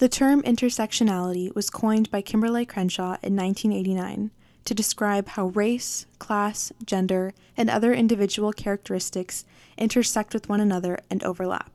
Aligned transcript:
The 0.00 0.08
term 0.08 0.40
intersectionality 0.44 1.54
was 1.54 1.68
coined 1.68 2.10
by 2.10 2.22
Kimberlé 2.22 2.66
Crenshaw 2.66 3.18
in 3.22 3.36
1989 3.36 4.30
to 4.64 4.72
describe 4.72 5.28
how 5.28 5.48
race, 5.48 6.06
class, 6.18 6.72
gender, 6.86 7.34
and 7.54 7.68
other 7.68 7.92
individual 7.92 8.50
characteristics 8.50 9.44
intersect 9.76 10.32
with 10.32 10.48
one 10.48 10.58
another 10.58 11.00
and 11.10 11.22
overlap. 11.22 11.70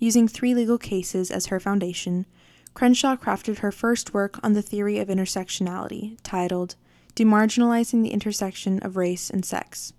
Using 0.00 0.26
three 0.26 0.52
legal 0.52 0.78
cases 0.78 1.30
as 1.30 1.46
her 1.46 1.60
foundation, 1.60 2.26
Crenshaw 2.74 3.14
crafted 3.14 3.58
her 3.58 3.70
first 3.70 4.12
work 4.12 4.40
on 4.42 4.54
the 4.54 4.60
theory 4.60 4.98
of 4.98 5.06
intersectionality, 5.06 6.18
titled 6.24 6.74
Demarginalizing 7.14 8.02
the 8.02 8.10
Intersection 8.10 8.80
of 8.80 8.96
Race 8.96 9.30
and 9.30 9.44
Sex. 9.44 9.92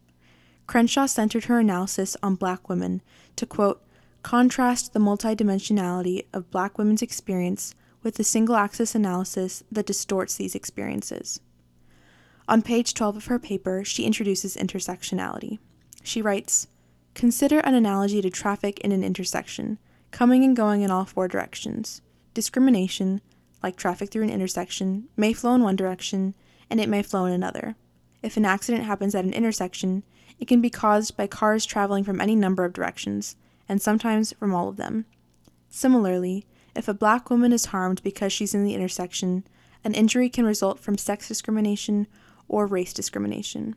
Crenshaw 0.67 1.05
centered 1.05 1.45
her 1.45 1.59
analysis 1.59 2.17
on 2.21 2.35
black 2.35 2.67
women 2.67 3.01
to 3.37 3.45
quote, 3.45 3.81
contrast 4.23 4.93
the 4.93 4.99
multidimensionality 4.99 6.25
of 6.33 6.51
black 6.51 6.77
women's 6.77 7.01
experience 7.01 7.73
with 8.03 8.15
the 8.15 8.23
single 8.23 8.55
axis 8.55 8.95
analysis 8.95 9.63
that 9.71 9.85
distorts 9.85 10.35
these 10.35 10.55
experiences. 10.55 11.39
On 12.47 12.61
page 12.61 12.93
12 12.93 13.17
of 13.17 13.25
her 13.25 13.39
paper, 13.39 13.83
she 13.83 14.05
introduces 14.05 14.55
intersectionality. 14.55 15.59
She 16.03 16.21
writes 16.21 16.67
Consider 17.13 17.59
an 17.59 17.75
analogy 17.75 18.21
to 18.21 18.29
traffic 18.29 18.79
in 18.79 18.91
an 18.91 19.03
intersection, 19.03 19.77
coming 20.11 20.43
and 20.43 20.55
going 20.55 20.81
in 20.81 20.91
all 20.91 21.05
four 21.05 21.27
directions. 21.27 22.01
Discrimination, 22.33 23.21
like 23.61 23.75
traffic 23.75 24.09
through 24.09 24.23
an 24.23 24.29
intersection, 24.29 25.09
may 25.17 25.33
flow 25.33 25.53
in 25.53 25.63
one 25.63 25.75
direction 25.75 26.33
and 26.69 26.79
it 26.79 26.89
may 26.89 27.01
flow 27.01 27.25
in 27.25 27.33
another. 27.33 27.75
If 28.21 28.37
an 28.37 28.45
accident 28.45 28.83
happens 28.83 29.15
at 29.15 29.25
an 29.25 29.33
intersection, 29.33 30.03
it 30.39 30.47
can 30.47 30.61
be 30.61 30.69
caused 30.69 31.17
by 31.17 31.27
cars 31.27 31.65
traveling 31.65 32.03
from 32.03 32.21
any 32.21 32.35
number 32.35 32.65
of 32.65 32.73
directions, 32.73 33.35
and 33.69 33.81
sometimes 33.81 34.33
from 34.33 34.53
all 34.53 34.67
of 34.67 34.75
them. 34.75 35.05
Similarly, 35.69 36.45
if 36.75 36.87
a 36.87 36.93
black 36.93 37.29
woman 37.29 37.53
is 37.53 37.65
harmed 37.65 38.03
because 38.03 38.33
she's 38.33 38.55
in 38.55 38.63
the 38.63 38.73
intersection, 38.73 39.45
an 39.83 39.93
injury 39.93 40.27
can 40.27 40.45
result 40.45 40.79
from 40.79 40.97
sex 40.97 41.27
discrimination 41.27 42.07
or 42.47 42.65
race 42.65 42.91
discrimination. 42.91 43.75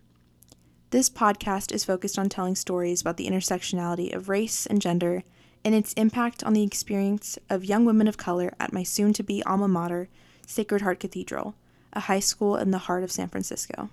This 0.90 1.08
podcast 1.08 1.72
is 1.72 1.84
focused 1.84 2.18
on 2.18 2.28
telling 2.28 2.54
stories 2.54 3.00
about 3.00 3.16
the 3.16 3.28
intersectionality 3.28 4.14
of 4.14 4.28
race 4.28 4.66
and 4.66 4.80
gender 4.80 5.22
and 5.64 5.74
its 5.74 5.92
impact 5.94 6.42
on 6.42 6.54
the 6.54 6.64
experience 6.64 7.38
of 7.48 7.64
young 7.64 7.84
women 7.84 8.08
of 8.08 8.16
color 8.16 8.52
at 8.58 8.72
my 8.72 8.82
soon 8.82 9.12
to 9.12 9.22
be 9.22 9.42
alma 9.44 9.68
mater, 9.68 10.08
Sacred 10.46 10.82
Heart 10.82 11.00
Cathedral, 11.00 11.54
a 11.92 12.00
high 12.00 12.20
school 12.20 12.56
in 12.56 12.72
the 12.72 12.78
heart 12.78 13.04
of 13.04 13.12
San 13.12 13.28
Francisco. 13.28 13.90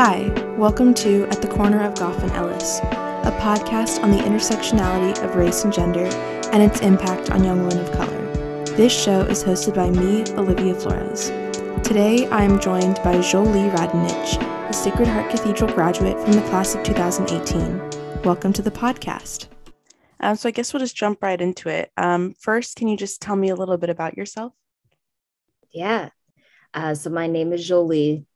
Hi, 0.00 0.28
welcome 0.56 0.94
to 0.94 1.26
At 1.26 1.42
the 1.42 1.48
Corner 1.48 1.82
of 1.82 1.96
Gough 1.96 2.22
and 2.22 2.30
Ellis, 2.30 2.78
a 2.78 3.36
podcast 3.40 4.00
on 4.00 4.12
the 4.12 4.18
intersectionality 4.18 5.20
of 5.24 5.34
race 5.34 5.64
and 5.64 5.72
gender 5.72 6.04
and 6.52 6.62
its 6.62 6.82
impact 6.82 7.32
on 7.32 7.42
young 7.42 7.66
women 7.66 7.84
of 7.84 7.90
color. 7.90 8.64
This 8.76 8.92
show 8.92 9.22
is 9.22 9.42
hosted 9.42 9.74
by 9.74 9.90
me, 9.90 10.22
Olivia 10.38 10.76
Flores. 10.76 11.30
Today, 11.82 12.28
I 12.28 12.44
am 12.44 12.60
joined 12.60 13.00
by 13.02 13.20
Jolie 13.20 13.70
Radunich, 13.70 14.40
a 14.68 14.72
Sacred 14.72 15.08
Heart 15.08 15.32
Cathedral 15.32 15.74
graduate 15.74 16.20
from 16.20 16.34
the 16.34 16.42
class 16.42 16.76
of 16.76 16.84
2018. 16.84 18.22
Welcome 18.22 18.52
to 18.52 18.62
the 18.62 18.70
podcast. 18.70 19.48
Um, 20.20 20.36
so, 20.36 20.48
I 20.48 20.52
guess 20.52 20.72
we'll 20.72 20.78
just 20.78 20.94
jump 20.94 21.24
right 21.24 21.40
into 21.40 21.70
it. 21.70 21.90
Um, 21.96 22.36
first, 22.38 22.76
can 22.76 22.86
you 22.86 22.96
just 22.96 23.20
tell 23.20 23.34
me 23.34 23.48
a 23.48 23.56
little 23.56 23.78
bit 23.78 23.90
about 23.90 24.16
yourself? 24.16 24.52
Yeah. 25.72 26.10
Uh, 26.72 26.94
so, 26.94 27.10
my 27.10 27.26
name 27.26 27.52
is 27.52 27.66
Jolie. 27.66 28.27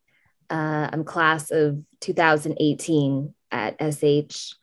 Uh, 0.53 0.87
I'm 0.93 1.03
class 1.05 1.51
of 1.51 1.83
2018 2.01 3.35
at 3.51 3.77
SH. 3.81 4.55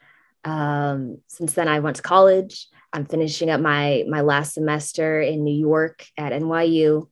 Um, 0.44 1.18
since 1.28 1.54
then, 1.54 1.68
I 1.68 1.80
went 1.80 1.96
to 1.96 2.04
college. 2.04 2.68
I'm 2.94 3.06
finishing 3.06 3.50
up 3.50 3.60
my 3.60 4.06
my 4.08 4.22
last 4.22 4.54
semester 4.54 5.20
in 5.20 5.44
New 5.44 5.58
York 5.58 6.06
at 6.16 6.32
NYU, 6.32 7.10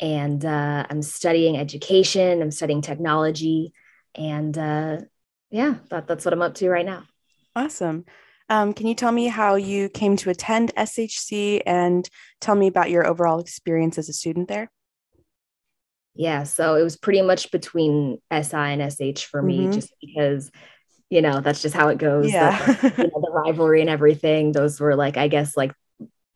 and 0.00 0.44
uh, 0.44 0.86
I'm 0.90 1.00
studying 1.00 1.56
education. 1.56 2.42
I'm 2.42 2.50
studying 2.50 2.82
technology, 2.82 3.72
and 4.14 4.56
uh, 4.56 4.98
yeah, 5.50 5.76
that, 5.88 6.06
that's 6.06 6.26
what 6.26 6.34
I'm 6.34 6.42
up 6.42 6.54
to 6.56 6.68
right 6.68 6.84
now. 6.84 7.04
Awesome. 7.56 8.04
Um, 8.50 8.74
can 8.74 8.86
you 8.86 8.94
tell 8.94 9.12
me 9.12 9.28
how 9.28 9.54
you 9.54 9.88
came 9.88 10.16
to 10.18 10.28
attend 10.28 10.74
SHC 10.76 11.62
and 11.64 12.06
tell 12.38 12.54
me 12.54 12.66
about 12.66 12.90
your 12.90 13.06
overall 13.06 13.40
experience 13.40 13.96
as 13.96 14.10
a 14.10 14.12
student 14.12 14.48
there? 14.48 14.70
Yeah, 16.20 16.42
so 16.42 16.74
it 16.74 16.82
was 16.82 16.98
pretty 16.98 17.22
much 17.22 17.50
between 17.50 18.18
SI 18.30 18.54
and 18.54 18.92
SH 18.92 19.24
for 19.24 19.40
me, 19.40 19.60
mm-hmm. 19.60 19.72
just 19.72 19.90
because, 20.02 20.50
you 21.08 21.22
know, 21.22 21.40
that's 21.40 21.62
just 21.62 21.74
how 21.74 21.88
it 21.88 21.96
goes. 21.96 22.30
Yeah. 22.30 22.58
the, 22.62 22.94
you 22.98 23.04
know, 23.04 23.20
the 23.22 23.42
rivalry 23.46 23.80
and 23.80 23.88
everything. 23.88 24.52
Those 24.52 24.78
were 24.80 24.94
like, 24.96 25.16
I 25.16 25.28
guess, 25.28 25.56
like 25.56 25.72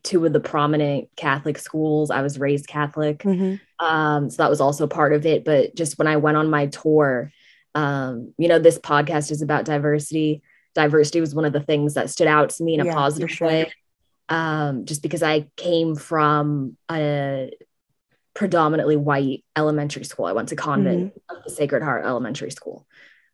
two 0.03 0.25
of 0.25 0.33
the 0.33 0.39
prominent 0.39 1.09
Catholic 1.15 1.59
schools. 1.59 2.09
I 2.09 2.23
was 2.23 2.39
raised 2.39 2.65
Catholic. 2.65 3.19
Mm-hmm. 3.19 3.85
Um, 3.85 4.31
so 4.31 4.37
that 4.37 4.49
was 4.49 4.59
also 4.59 4.87
part 4.87 5.13
of 5.13 5.27
it. 5.27 5.45
But 5.45 5.75
just 5.75 5.99
when 5.99 6.07
I 6.07 6.17
went 6.17 6.37
on 6.37 6.49
my 6.49 6.65
tour, 6.65 7.31
um, 7.75 8.33
you 8.39 8.47
know, 8.47 8.57
this 8.57 8.79
podcast 8.79 9.29
is 9.29 9.43
about 9.43 9.65
diversity. 9.65 10.41
Diversity 10.73 11.21
was 11.21 11.35
one 11.35 11.45
of 11.45 11.53
the 11.53 11.61
things 11.61 11.93
that 11.93 12.09
stood 12.09 12.25
out 12.25 12.49
to 12.49 12.63
me 12.63 12.73
in 12.73 12.81
a 12.81 12.85
yeah, 12.85 12.93
positive 12.95 13.29
sure. 13.29 13.47
way. 13.49 13.71
Um, 14.29 14.85
just 14.85 15.03
because 15.03 15.21
I 15.21 15.47
came 15.55 15.95
from 15.95 16.75
a 16.89 17.51
predominantly 18.35 18.97
white 18.97 19.43
elementary 19.55 20.03
school. 20.03 20.25
I 20.25 20.33
went 20.33 20.49
to 20.49 20.55
convent 20.55 21.13
mm-hmm. 21.13 21.35
of 21.35 21.43
the 21.43 21.49
Sacred 21.49 21.81
Heart 21.81 22.05
Elementary 22.05 22.51
School. 22.51 22.85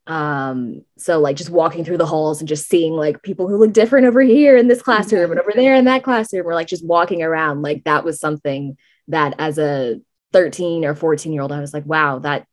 Um, 0.07 0.83
so 0.97 1.19
like 1.19 1.35
just 1.35 1.49
walking 1.49 1.83
through 1.83 1.97
the 1.97 2.05
halls 2.05 2.39
and 2.39 2.47
just 2.47 2.67
seeing 2.67 2.93
like 2.93 3.21
people 3.21 3.47
who 3.47 3.57
look 3.57 3.73
different 3.73 4.07
over 4.07 4.21
here 4.21 4.55
in 4.55 4.67
this 4.67 4.81
classroom 4.81 5.23
mm-hmm. 5.23 5.31
and 5.33 5.41
over 5.41 5.51
there 5.53 5.75
in 5.75 5.85
that 5.85 6.03
classroom, 6.03 6.47
or 6.47 6.53
like 6.53 6.67
just 6.67 6.85
walking 6.85 7.21
around, 7.21 7.61
like 7.61 7.83
that 7.83 8.03
was 8.03 8.19
something 8.19 8.77
that 9.07 9.35
as 9.37 9.57
a 9.57 9.99
13 10.33 10.85
or 10.85 10.95
14 10.95 11.33
year 11.33 11.41
old, 11.41 11.51
I 11.51 11.59
was 11.59 11.73
like, 11.73 11.85
wow, 11.85 12.19
that 12.19 12.47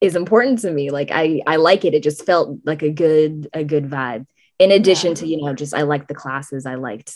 is 0.00 0.16
important 0.16 0.60
to 0.60 0.70
me. 0.70 0.90
Like 0.90 1.10
I 1.12 1.42
I 1.46 1.56
like 1.56 1.84
it. 1.84 1.94
It 1.94 2.02
just 2.02 2.26
felt 2.26 2.58
like 2.64 2.82
a 2.82 2.90
good, 2.90 3.48
a 3.52 3.64
good 3.64 3.88
vibe. 3.88 4.26
In 4.58 4.72
addition 4.72 5.10
yeah. 5.10 5.14
to, 5.14 5.26
you 5.26 5.42
know, 5.42 5.54
just 5.54 5.74
I 5.74 5.82
liked 5.82 6.08
the 6.08 6.14
classes, 6.14 6.66
I 6.66 6.74
liked 6.74 7.14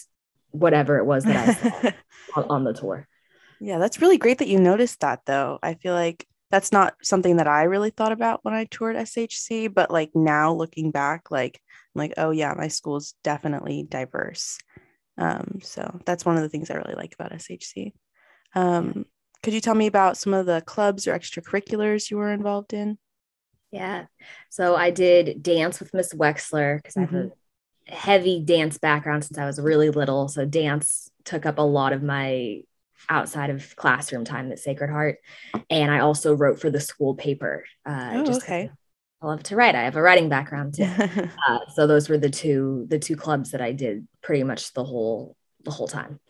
whatever 0.50 0.98
it 0.98 1.04
was 1.04 1.24
that 1.24 1.48
I 1.48 1.54
saw 1.54 1.90
on, 2.36 2.44
on 2.50 2.64
the 2.64 2.72
tour. 2.72 3.08
Yeah, 3.60 3.78
that's 3.78 4.00
really 4.00 4.18
great 4.18 4.38
that 4.38 4.48
you 4.48 4.58
noticed 4.58 5.00
that 5.00 5.20
though. 5.26 5.58
I 5.62 5.74
feel 5.74 5.94
like 5.94 6.26
that's 6.50 6.72
not 6.72 6.94
something 7.02 7.36
that 7.36 7.46
I 7.46 7.64
really 7.64 7.90
thought 7.90 8.12
about 8.12 8.40
when 8.42 8.54
I 8.54 8.64
toured 8.64 8.96
SHC, 8.96 9.72
but 9.72 9.90
like 9.90 10.10
now 10.14 10.52
looking 10.52 10.90
back, 10.90 11.30
like 11.30 11.60
I'm 11.94 12.00
like, 12.00 12.14
oh 12.16 12.30
yeah, 12.30 12.54
my 12.56 12.68
school 12.68 12.96
is 12.96 13.14
definitely 13.22 13.84
diverse. 13.88 14.58
Um, 15.18 15.60
so 15.62 16.00
that's 16.06 16.24
one 16.24 16.36
of 16.36 16.42
the 16.42 16.48
things 16.48 16.70
I 16.70 16.74
really 16.74 16.94
like 16.94 17.14
about 17.14 17.32
SHC. 17.32 17.92
Um, 18.54 19.04
could 19.42 19.54
you 19.54 19.60
tell 19.60 19.74
me 19.74 19.86
about 19.86 20.16
some 20.16 20.34
of 20.34 20.46
the 20.46 20.62
clubs 20.62 21.06
or 21.06 21.16
extracurriculars 21.16 22.10
you 22.10 22.16
were 22.16 22.32
involved 22.32 22.72
in? 22.72 22.98
Yeah. 23.70 24.06
So 24.48 24.74
I 24.74 24.90
did 24.90 25.42
dance 25.42 25.78
with 25.78 25.94
Miss 25.94 26.12
Wexler 26.12 26.78
because 26.78 26.94
mm-hmm. 26.94 27.14
I 27.14 27.18
have 27.18 27.26
a 27.26 27.28
mm-hmm. 27.28 27.94
heavy 27.94 28.42
dance 28.44 28.78
background 28.78 29.24
since 29.24 29.38
I 29.38 29.46
was 29.46 29.60
really 29.60 29.90
little. 29.90 30.28
So 30.28 30.44
dance 30.44 31.10
took 31.24 31.46
up 31.46 31.58
a 31.58 31.62
lot 31.62 31.92
of 31.92 32.02
my 32.02 32.62
outside 33.08 33.50
of 33.50 33.74
classroom 33.76 34.24
time 34.24 34.50
at 34.52 34.58
Sacred 34.58 34.90
Heart. 34.90 35.18
And 35.68 35.90
I 35.90 36.00
also 36.00 36.34
wrote 36.34 36.60
for 36.60 36.70
the 36.70 36.80
school 36.80 37.14
paper. 37.14 37.64
Uh, 37.86 38.10
oh, 38.14 38.24
just 38.24 38.42
okay. 38.42 38.70
I 39.22 39.26
love 39.26 39.42
to 39.44 39.56
write. 39.56 39.74
I 39.74 39.82
have 39.82 39.96
a 39.96 40.02
writing 40.02 40.28
background 40.28 40.74
too. 40.74 40.84
uh, 41.48 41.58
so 41.74 41.86
those 41.86 42.08
were 42.08 42.18
the 42.18 42.30
two 42.30 42.86
the 42.88 42.98
two 42.98 43.16
clubs 43.16 43.50
that 43.50 43.60
I 43.60 43.72
did 43.72 44.06
pretty 44.22 44.44
much 44.44 44.72
the 44.72 44.84
whole 44.84 45.36
the 45.64 45.70
whole 45.70 45.88
time. 45.88 46.20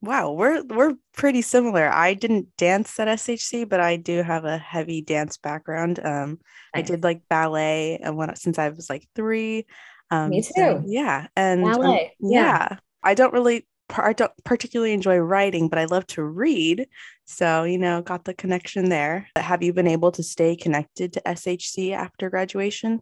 Wow, 0.00 0.32
we're 0.32 0.64
we're 0.64 0.94
pretty 1.14 1.42
similar. 1.42 1.88
I 1.88 2.14
didn't 2.14 2.48
dance 2.58 2.98
at 2.98 3.06
SHC, 3.06 3.68
but 3.68 3.78
I 3.78 3.96
do 3.96 4.20
have 4.22 4.44
a 4.44 4.58
heavy 4.58 5.00
dance 5.00 5.36
background. 5.36 6.00
Um, 6.04 6.40
nice. 6.74 6.82
I 6.82 6.82
did 6.82 7.04
like 7.04 7.22
ballet 7.28 7.98
and 8.02 8.16
when 8.16 8.34
since 8.34 8.58
I 8.58 8.70
was 8.70 8.90
like 8.90 9.06
three. 9.14 9.66
Um, 10.10 10.30
Me 10.30 10.42
too. 10.42 10.52
So, 10.56 10.82
yeah, 10.84 11.28
and 11.36 11.64
um, 11.64 11.70
ballet. 11.70 12.04
Um, 12.20 12.30
yeah. 12.30 12.68
yeah, 12.70 12.76
I 13.00 13.14
don't 13.14 13.32
really 13.32 13.64
I 13.90 14.12
don't 14.12 14.32
particularly 14.44 14.92
enjoy 14.92 15.18
writing, 15.18 15.68
but 15.68 15.78
I 15.78 15.84
love 15.84 16.06
to 16.08 16.22
read. 16.22 16.86
So, 17.24 17.64
you 17.64 17.78
know, 17.78 18.02
got 18.02 18.24
the 18.24 18.34
connection 18.34 18.88
there. 18.88 19.28
But 19.34 19.44
Have 19.44 19.62
you 19.62 19.72
been 19.72 19.86
able 19.86 20.12
to 20.12 20.22
stay 20.22 20.56
connected 20.56 21.12
to 21.14 21.20
SHC 21.20 21.92
after 21.92 22.30
graduation? 22.30 23.00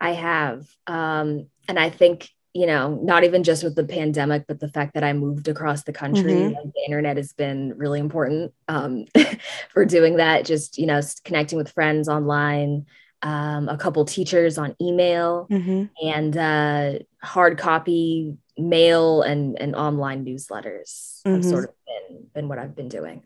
I 0.00 0.12
have. 0.12 0.66
Um, 0.86 1.48
and 1.68 1.78
I 1.78 1.90
think, 1.90 2.28
you 2.52 2.66
know, 2.66 3.00
not 3.02 3.24
even 3.24 3.42
just 3.42 3.64
with 3.64 3.74
the 3.74 3.84
pandemic, 3.84 4.44
but 4.46 4.60
the 4.60 4.68
fact 4.68 4.94
that 4.94 5.04
I 5.04 5.12
moved 5.12 5.48
across 5.48 5.82
the 5.82 5.92
country, 5.92 6.32
mm-hmm. 6.32 6.54
like 6.54 6.72
the 6.74 6.84
internet 6.84 7.16
has 7.16 7.32
been 7.32 7.72
really 7.76 8.00
important 8.00 8.52
um, 8.68 9.06
for 9.72 9.84
doing 9.84 10.16
that. 10.16 10.44
Just, 10.44 10.78
you 10.78 10.86
know, 10.86 11.00
connecting 11.24 11.58
with 11.58 11.72
friends 11.72 12.08
online, 12.08 12.86
um, 13.22 13.68
a 13.68 13.78
couple 13.78 14.04
teachers 14.04 14.58
on 14.58 14.76
email, 14.80 15.48
mm-hmm. 15.50 15.84
and 16.06 16.36
uh, 16.36 16.98
hard 17.22 17.58
copy 17.58 18.36
mail 18.56 19.22
and 19.22 19.58
and 19.60 19.74
online 19.74 20.24
newsletters 20.24 21.20
mm-hmm. 21.22 21.34
have 21.34 21.44
sort 21.44 21.64
of 21.64 21.70
been 21.86 22.26
been 22.34 22.48
what 22.48 22.58
I've 22.58 22.76
been 22.76 22.88
doing. 22.88 23.24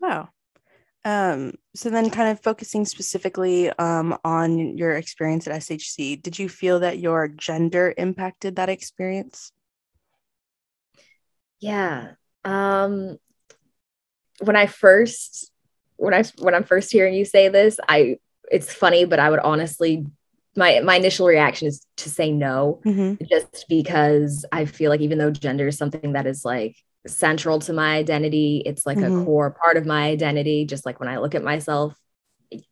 Wow. 0.00 0.28
Um, 1.06 1.52
so 1.74 1.90
then 1.90 2.08
kind 2.08 2.30
of 2.30 2.40
focusing 2.42 2.86
specifically 2.86 3.68
um, 3.70 4.16
on 4.24 4.78
your 4.78 4.92
experience 4.92 5.46
at 5.46 5.60
SHC, 5.60 6.22
did 6.22 6.38
you 6.38 6.48
feel 6.48 6.80
that 6.80 6.98
your 6.98 7.28
gender 7.28 7.92
impacted 7.98 8.56
that 8.56 8.70
experience? 8.70 9.52
Yeah. 11.60 12.12
Um, 12.44 13.18
when 14.40 14.56
I 14.56 14.66
first 14.66 15.50
when 15.96 16.14
I 16.14 16.24
when 16.38 16.54
I'm 16.54 16.64
first 16.64 16.90
hearing 16.90 17.14
you 17.14 17.24
say 17.24 17.48
this, 17.48 17.78
I 17.86 18.18
it's 18.50 18.72
funny, 18.72 19.04
but 19.04 19.18
I 19.18 19.30
would 19.30 19.40
honestly 19.40 20.06
my 20.56 20.80
my 20.80 20.96
initial 20.96 21.26
reaction 21.26 21.68
is 21.68 21.84
to 21.98 22.10
say 22.10 22.30
no, 22.30 22.80
mm-hmm. 22.84 23.24
just 23.28 23.66
because 23.68 24.44
I 24.52 24.64
feel 24.64 24.90
like 24.90 25.00
even 25.00 25.18
though 25.18 25.30
gender 25.30 25.68
is 25.68 25.78
something 25.78 26.12
that 26.12 26.26
is 26.26 26.44
like 26.44 26.76
central 27.06 27.58
to 27.60 27.72
my 27.72 27.96
identity, 27.96 28.62
it's 28.64 28.86
like 28.86 28.98
mm-hmm. 28.98 29.22
a 29.22 29.24
core 29.24 29.50
part 29.50 29.76
of 29.76 29.86
my 29.86 30.04
identity. 30.04 30.64
Just 30.64 30.86
like 30.86 31.00
when 31.00 31.08
I 31.08 31.18
look 31.18 31.34
at 31.34 31.42
myself, 31.42 31.94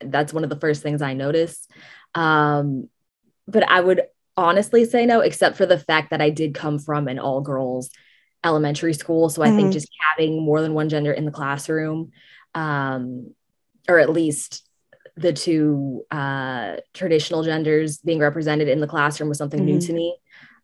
that's 0.01 0.33
one 0.33 0.45
of 0.45 0.51
the 0.51 0.61
first 0.61 0.83
things 0.83 1.03
I 1.03 1.15
notice. 1.15 1.67
Um, 2.15 2.89
but 3.49 3.69
I 3.69 3.81
would 3.81 4.03
honestly 4.37 4.85
say 4.85 5.07
no, 5.07 5.21
except 5.21 5.57
for 5.57 5.67
the 5.67 5.79
fact 5.79 6.11
that 6.11 6.23
I 6.23 6.31
did 6.31 6.55
come 6.55 6.79
from 6.79 7.09
an 7.09 7.19
all 7.19 7.41
girls 7.41 7.91
elementary 8.45 8.95
school. 8.95 9.29
So 9.29 9.43
I 9.43 9.49
mm-hmm. 9.49 9.57
think 9.57 9.73
just 9.73 9.89
having 10.11 10.43
more 10.43 10.61
than 10.61 10.75
one 10.75 10.89
gender 10.89 11.13
in 11.13 11.25
the 11.25 11.31
classroom, 11.31 12.11
um, 12.55 13.35
or 13.89 13.99
at 13.99 14.11
least 14.11 14.63
the 15.17 15.33
two 15.33 16.05
uh, 16.11 16.77
traditional 16.95 17.43
genders 17.43 17.99
being 17.99 18.19
represented 18.19 18.69
in 18.69 18.81
the 18.81 18.87
classroom 18.87 19.29
was 19.29 19.39
something 19.39 19.61
mm-hmm. 19.61 19.79
new 19.79 19.81
to 19.81 19.93
me. 19.93 20.17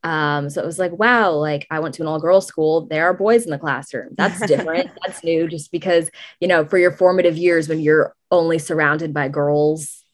Um, 0.05 0.49
so 0.49 0.63
it 0.63 0.67
was 0.67 0.79
like, 0.79 0.93
wow, 0.93 1.33
like 1.33 1.67
I 1.71 1.81
went 1.81 1.95
to 1.97 2.03
an 2.03 2.09
all 2.09 2.21
girls 2.21 2.47
school. 2.47 2.87
There 2.87 3.07
are 3.07 3.15
boys 3.15 3.45
in 3.45 3.51
the 3.51 3.59
classroom. 3.59 4.15
That's 4.17 4.45
different. 4.47 4.91
That's 5.07 5.25
new 5.25 5.49
just 5.49 5.73
because, 5.73 6.11
you 6.41 6.49
know, 6.49 6.65
for 6.65 6.79
your 6.79 6.93
formative 6.93 7.37
years 7.37 7.69
when 7.69 7.81
you're 7.81 8.15
only 8.31 8.59
surrounded 8.59 9.13
by 9.13 9.29
girls 9.29 10.05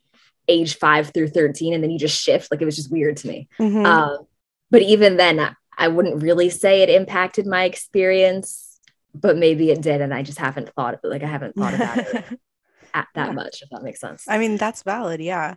age 0.49 0.79
five 0.79 1.11
through 1.13 1.29
13, 1.29 1.75
and 1.75 1.83
then 1.83 1.91
you 1.91 1.99
just 1.99 2.21
shift, 2.21 2.51
like 2.51 2.61
it 2.61 2.67
was 2.67 2.77
just 2.77 2.91
weird 2.91 3.17
to 3.19 3.29
me. 3.29 3.49
Mm-hmm. 3.59 3.85
Um, 3.85 4.27
but 4.71 4.83
even 4.83 5.17
then, 5.17 5.55
I 5.77 5.89
wouldn't 5.89 6.23
really 6.23 6.51
say 6.51 6.83
it 6.83 6.91
impacted 6.91 7.47
my 7.47 7.65
experience, 7.65 8.81
but 9.15 9.37
maybe 9.37 9.71
it 9.71 9.81
did. 9.81 10.01
And 10.01 10.13
I 10.13 10.23
just 10.23 10.39
haven't 10.39 10.71
thought, 10.75 11.01
like, 11.03 11.23
I 11.23 11.27
haven't 11.27 11.57
thought 11.57 11.75
about 11.75 11.99
it 11.99 12.25
at 12.95 13.09
that 13.15 13.29
yeah. 13.29 13.33
much, 13.33 13.63
if 13.63 13.69
that 13.71 13.83
makes 13.83 14.01
sense. 14.01 14.25
I 14.29 14.39
mean, 14.39 14.57
that's 14.57 14.83
valid. 14.83 15.21
Yeah. 15.21 15.57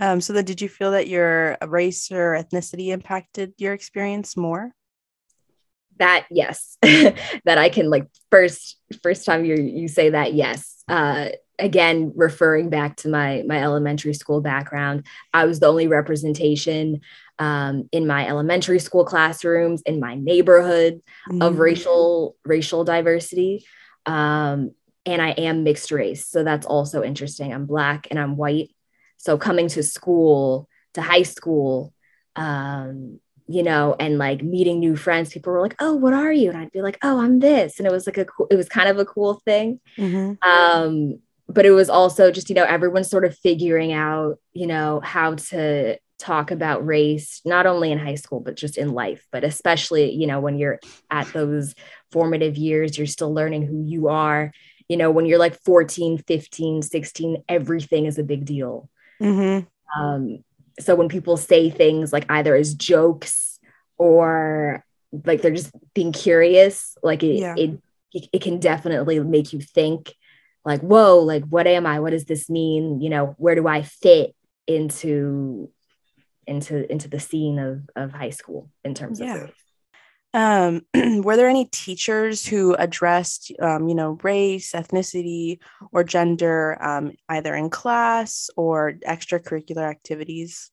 Um, 0.00 0.20
so 0.20 0.32
then 0.32 0.44
did 0.44 0.60
you 0.60 0.68
feel 0.68 0.90
that 0.90 1.06
your 1.06 1.56
race 1.66 2.10
or 2.10 2.32
ethnicity 2.32 2.88
impacted 2.88 3.54
your 3.58 3.72
experience 3.72 4.36
more? 4.36 4.72
That 5.98 6.26
yes, 6.30 6.76
that 6.82 7.58
I 7.58 7.68
can 7.68 7.88
like 7.88 8.08
first 8.30 8.78
first 9.02 9.24
time 9.24 9.44
you 9.44 9.54
you 9.54 9.86
say 9.86 10.10
that 10.10 10.34
yes. 10.34 10.82
Uh, 10.88 11.28
again, 11.58 12.12
referring 12.16 12.70
back 12.70 12.96
to 12.96 13.08
my 13.08 13.44
my 13.46 13.62
elementary 13.62 14.14
school 14.14 14.40
background, 14.40 15.06
I 15.32 15.44
was 15.44 15.60
the 15.60 15.68
only 15.68 15.86
representation 15.86 17.02
um, 17.38 17.88
in 17.92 18.06
my 18.06 18.26
elementary 18.26 18.80
school 18.80 19.04
classrooms 19.04 19.82
in 19.82 20.00
my 20.00 20.16
neighborhood 20.16 21.02
mm-hmm. 21.30 21.42
of 21.42 21.58
racial 21.58 22.36
racial 22.44 22.82
diversity. 22.82 23.64
Um, 24.06 24.72
and 25.04 25.20
I 25.20 25.30
am 25.30 25.64
mixed 25.64 25.90
race. 25.90 26.26
So 26.26 26.44
that's 26.44 26.66
also 26.66 27.02
interesting. 27.02 27.52
I'm 27.52 27.66
black 27.66 28.06
and 28.10 28.18
I'm 28.18 28.36
white. 28.36 28.70
So 29.16 29.38
coming 29.38 29.68
to 29.68 29.82
school, 29.82 30.68
to 30.94 31.02
high 31.02 31.22
school, 31.22 31.92
um, 32.36 33.20
you 33.48 33.62
know, 33.62 33.94
and 33.98 34.18
like 34.18 34.42
meeting 34.42 34.78
new 34.78 34.96
friends, 34.96 35.32
people 35.32 35.52
were 35.52 35.60
like, 35.60 35.76
"Oh, 35.78 35.94
what 35.94 36.12
are 36.12 36.32
you?" 36.32 36.48
And 36.48 36.58
I'd 36.58 36.72
be 36.72 36.82
like, 36.82 36.98
"Oh, 37.02 37.20
I'm 37.20 37.40
this," 37.40 37.78
and 37.78 37.86
it 37.86 37.92
was 37.92 38.06
like 38.06 38.18
a 38.18 38.24
cool, 38.24 38.46
it 38.50 38.56
was 38.56 38.68
kind 38.68 38.88
of 38.88 38.98
a 38.98 39.04
cool 39.04 39.42
thing. 39.44 39.80
Mm-hmm. 39.98 40.48
Um, 40.48 41.18
but 41.48 41.66
it 41.66 41.72
was 41.72 41.90
also 41.90 42.30
just 42.30 42.48
you 42.48 42.54
know 42.54 42.64
everyone's 42.64 43.10
sort 43.10 43.24
of 43.24 43.36
figuring 43.38 43.92
out 43.92 44.38
you 44.52 44.66
know 44.66 45.00
how 45.00 45.34
to 45.34 45.98
talk 46.18 46.50
about 46.52 46.86
race 46.86 47.40
not 47.44 47.66
only 47.66 47.90
in 47.90 47.98
high 47.98 48.14
school 48.14 48.38
but 48.38 48.54
just 48.54 48.78
in 48.78 48.92
life 48.92 49.26
but 49.32 49.42
especially 49.42 50.12
you 50.12 50.26
know 50.26 50.38
when 50.38 50.56
you're 50.56 50.78
at 51.10 51.26
those 51.32 51.74
formative 52.12 52.56
years 52.56 52.96
you're 52.96 53.08
still 53.08 53.34
learning 53.34 53.66
who 53.66 53.82
you 53.84 54.08
are 54.08 54.52
you 54.92 54.98
know 54.98 55.10
when 55.10 55.24
you're 55.24 55.38
like 55.38 55.58
14 55.64 56.18
15 56.18 56.82
16 56.82 57.44
everything 57.48 58.04
is 58.04 58.18
a 58.18 58.22
big 58.22 58.44
deal 58.44 58.90
mm-hmm. 59.20 59.66
um, 59.98 60.44
so 60.78 60.94
when 60.94 61.08
people 61.08 61.38
say 61.38 61.70
things 61.70 62.12
like 62.12 62.26
either 62.28 62.54
as 62.54 62.74
jokes 62.74 63.58
or 63.96 64.84
like 65.24 65.40
they're 65.40 65.50
just 65.50 65.72
being 65.94 66.12
curious 66.12 66.98
like 67.02 67.22
it, 67.22 67.38
yeah. 67.38 67.54
it 67.56 67.80
it 68.12 68.42
can 68.42 68.60
definitely 68.60 69.18
make 69.20 69.54
you 69.54 69.62
think 69.62 70.12
like 70.62 70.82
whoa 70.82 71.20
like 71.20 71.44
what 71.44 71.66
am 71.66 71.86
i 71.86 71.98
what 71.98 72.10
does 72.10 72.26
this 72.26 72.50
mean 72.50 73.00
you 73.00 73.08
know 73.08 73.34
where 73.38 73.54
do 73.54 73.66
i 73.66 73.80
fit 73.80 74.34
into 74.66 75.70
into 76.46 76.90
into 76.92 77.08
the 77.08 77.18
scene 77.18 77.58
of 77.58 77.88
of 77.96 78.12
high 78.12 78.30
school 78.30 78.68
in 78.84 78.92
terms 78.92 79.20
yeah. 79.20 79.44
of 79.44 79.52
um, 80.34 80.82
were 81.22 81.36
there 81.36 81.48
any 81.48 81.66
teachers 81.66 82.46
who 82.46 82.74
addressed, 82.74 83.52
um, 83.60 83.88
you 83.88 83.94
know, 83.94 84.18
race, 84.22 84.72
ethnicity, 84.72 85.58
or 85.92 86.04
gender 86.04 86.82
um, 86.82 87.12
either 87.28 87.54
in 87.54 87.70
class 87.70 88.48
or 88.56 88.94
extracurricular 89.06 89.88
activities? 89.88 90.70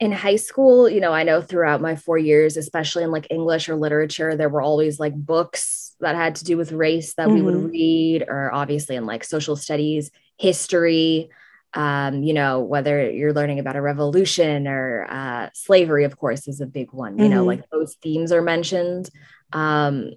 In 0.00 0.10
high 0.10 0.36
school, 0.36 0.88
you 0.88 1.00
know, 1.00 1.12
I 1.12 1.22
know 1.22 1.40
throughout 1.40 1.80
my 1.80 1.94
four 1.94 2.18
years, 2.18 2.56
especially 2.56 3.04
in 3.04 3.12
like 3.12 3.28
English 3.30 3.68
or 3.68 3.76
literature, 3.76 4.34
there 4.34 4.48
were 4.48 4.62
always 4.62 4.98
like 4.98 5.14
books 5.14 5.94
that 6.00 6.16
had 6.16 6.34
to 6.36 6.44
do 6.44 6.56
with 6.56 6.72
race 6.72 7.14
that 7.14 7.28
mm-hmm. 7.28 7.34
we 7.36 7.42
would 7.42 7.54
mm-hmm. 7.54 7.66
read, 7.68 8.24
or 8.26 8.52
obviously 8.52 8.96
in 8.96 9.06
like 9.06 9.22
social 9.22 9.54
studies, 9.54 10.10
history 10.38 11.30
um, 11.74 12.22
you 12.22 12.34
know, 12.34 12.60
whether 12.60 13.10
you're 13.10 13.32
learning 13.32 13.58
about 13.58 13.76
a 13.76 13.82
revolution 13.82 14.66
or 14.66 15.06
uh, 15.08 15.50
slavery, 15.54 16.04
of 16.04 16.16
course, 16.16 16.46
is 16.46 16.60
a 16.60 16.66
big 16.66 16.92
one. 16.92 17.18
You 17.18 17.24
mm-hmm. 17.24 17.34
know, 17.34 17.44
like 17.44 17.68
those 17.70 17.94
themes 17.96 18.32
are 18.32 18.42
mentioned. 18.42 19.08
Um, 19.52 20.10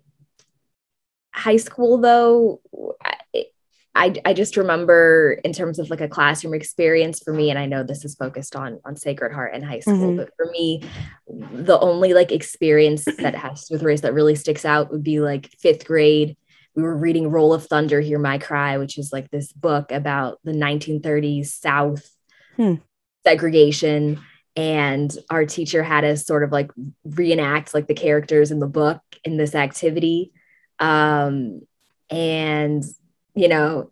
high 1.34 1.58
school, 1.58 1.98
though, 2.00 2.62
I, 3.96 4.14
I 4.26 4.34
just 4.34 4.58
remember 4.58 5.40
in 5.46 5.54
terms 5.54 5.80
of 5.80 5.90
like 5.90 6.02
a 6.02 6.10
classroom 6.10 6.54
experience 6.54 7.22
for 7.24 7.32
me, 7.32 7.50
and 7.50 7.58
I 7.58 7.66
know 7.66 7.84
this 7.84 8.04
is 8.04 8.16
focused 8.16 8.56
on 8.56 8.82
on 8.84 8.98
Sacred 8.98 9.32
Heart 9.32 9.56
in 9.56 9.64
high 9.64 9.80
school, 9.80 9.96
mm-hmm. 9.96 10.18
but 10.18 10.32
for 10.36 10.52
me, 10.52 10.84
the 11.28 11.80
only 11.80 12.14
like 12.14 12.34
experience 12.34 13.06
that 13.06 13.36
has 13.36 13.68
with 13.72 13.84
race 13.84 14.02
that 14.02 14.14
really 14.14 14.36
sticks 14.36 14.66
out 14.66 14.92
would 14.92 15.04
be 15.04 15.22
like 15.22 15.50
fifth 15.60 15.86
grade 15.86 16.36
we 16.76 16.84
were 16.84 16.96
reading 16.96 17.30
Roll 17.32 17.54
of 17.54 17.66
Thunder, 17.66 18.02
Hear 18.02 18.20
My 18.20 18.38
Cry, 18.38 18.78
which 18.78 18.98
is 18.98 19.14
like 19.14 19.32
this 19.32 19.52
book 19.54 19.92
about 19.92 20.40
the 20.44 20.52
1930s 20.52 21.48
South 21.48 22.10
hmm. 22.58 22.76
segregation. 23.26 24.22
And 24.58 25.16
our 25.30 25.46
teacher 25.46 25.84
had 25.84 26.04
us 26.04 26.26
sort 26.26 26.44
of 26.44 26.52
like 26.52 26.72
reenact 27.04 27.74
like 27.74 27.88
the 27.88 27.94
characters 27.94 28.52
in 28.52 28.60
the 28.60 28.68
book 28.68 29.02
in 29.24 29.38
this 29.38 29.56
activity. 29.56 30.32
Um, 30.80 31.62
and, 32.10 32.84
you 33.34 33.48
know, 33.48 33.92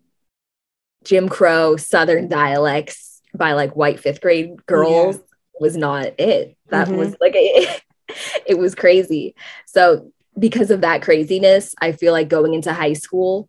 Jim 1.04 1.28
Crow 1.28 1.76
Southern 1.76 2.28
dialects 2.28 3.20
by 3.34 3.52
like 3.52 3.76
white 3.76 4.00
fifth 4.00 4.20
grade 4.20 4.64
girls 4.66 5.16
yeah. 5.16 5.22
was 5.60 5.76
not 5.76 6.18
it. 6.18 6.56
That 6.68 6.88
mm-hmm. 6.88 6.96
was 6.96 7.16
like, 7.20 7.34
a, 7.34 7.66
it 8.46 8.58
was 8.58 8.74
crazy. 8.74 9.34
So 9.66 10.12
because 10.38 10.70
of 10.70 10.80
that 10.82 11.02
craziness, 11.02 11.74
I 11.80 11.92
feel 11.92 12.12
like 12.12 12.28
going 12.28 12.54
into 12.54 12.72
high 12.72 12.94
school, 12.94 13.48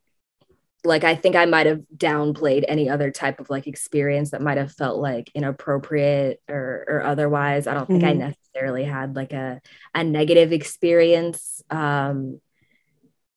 like 0.84 1.04
I 1.04 1.16
think 1.16 1.36
I 1.36 1.46
might 1.46 1.66
have 1.66 1.82
downplayed 1.96 2.66
any 2.68 2.90
other 2.90 3.12
type 3.12 3.40
of 3.40 3.50
like 3.50 3.68
experience 3.68 4.32
that 4.32 4.42
might 4.42 4.58
have 4.58 4.72
felt 4.72 5.00
like 5.00 5.32
inappropriate 5.34 6.42
or 6.48 6.86
or 6.88 7.04
otherwise. 7.04 7.68
I 7.68 7.74
don't 7.74 7.88
think 7.88 8.04
mm-hmm. 8.04 8.22
I 8.22 8.28
necessarily 8.28 8.84
had 8.84 9.16
like 9.16 9.34
a 9.34 9.62
a 9.94 10.04
negative 10.04 10.52
experience. 10.52 11.64
Um, 11.70 12.40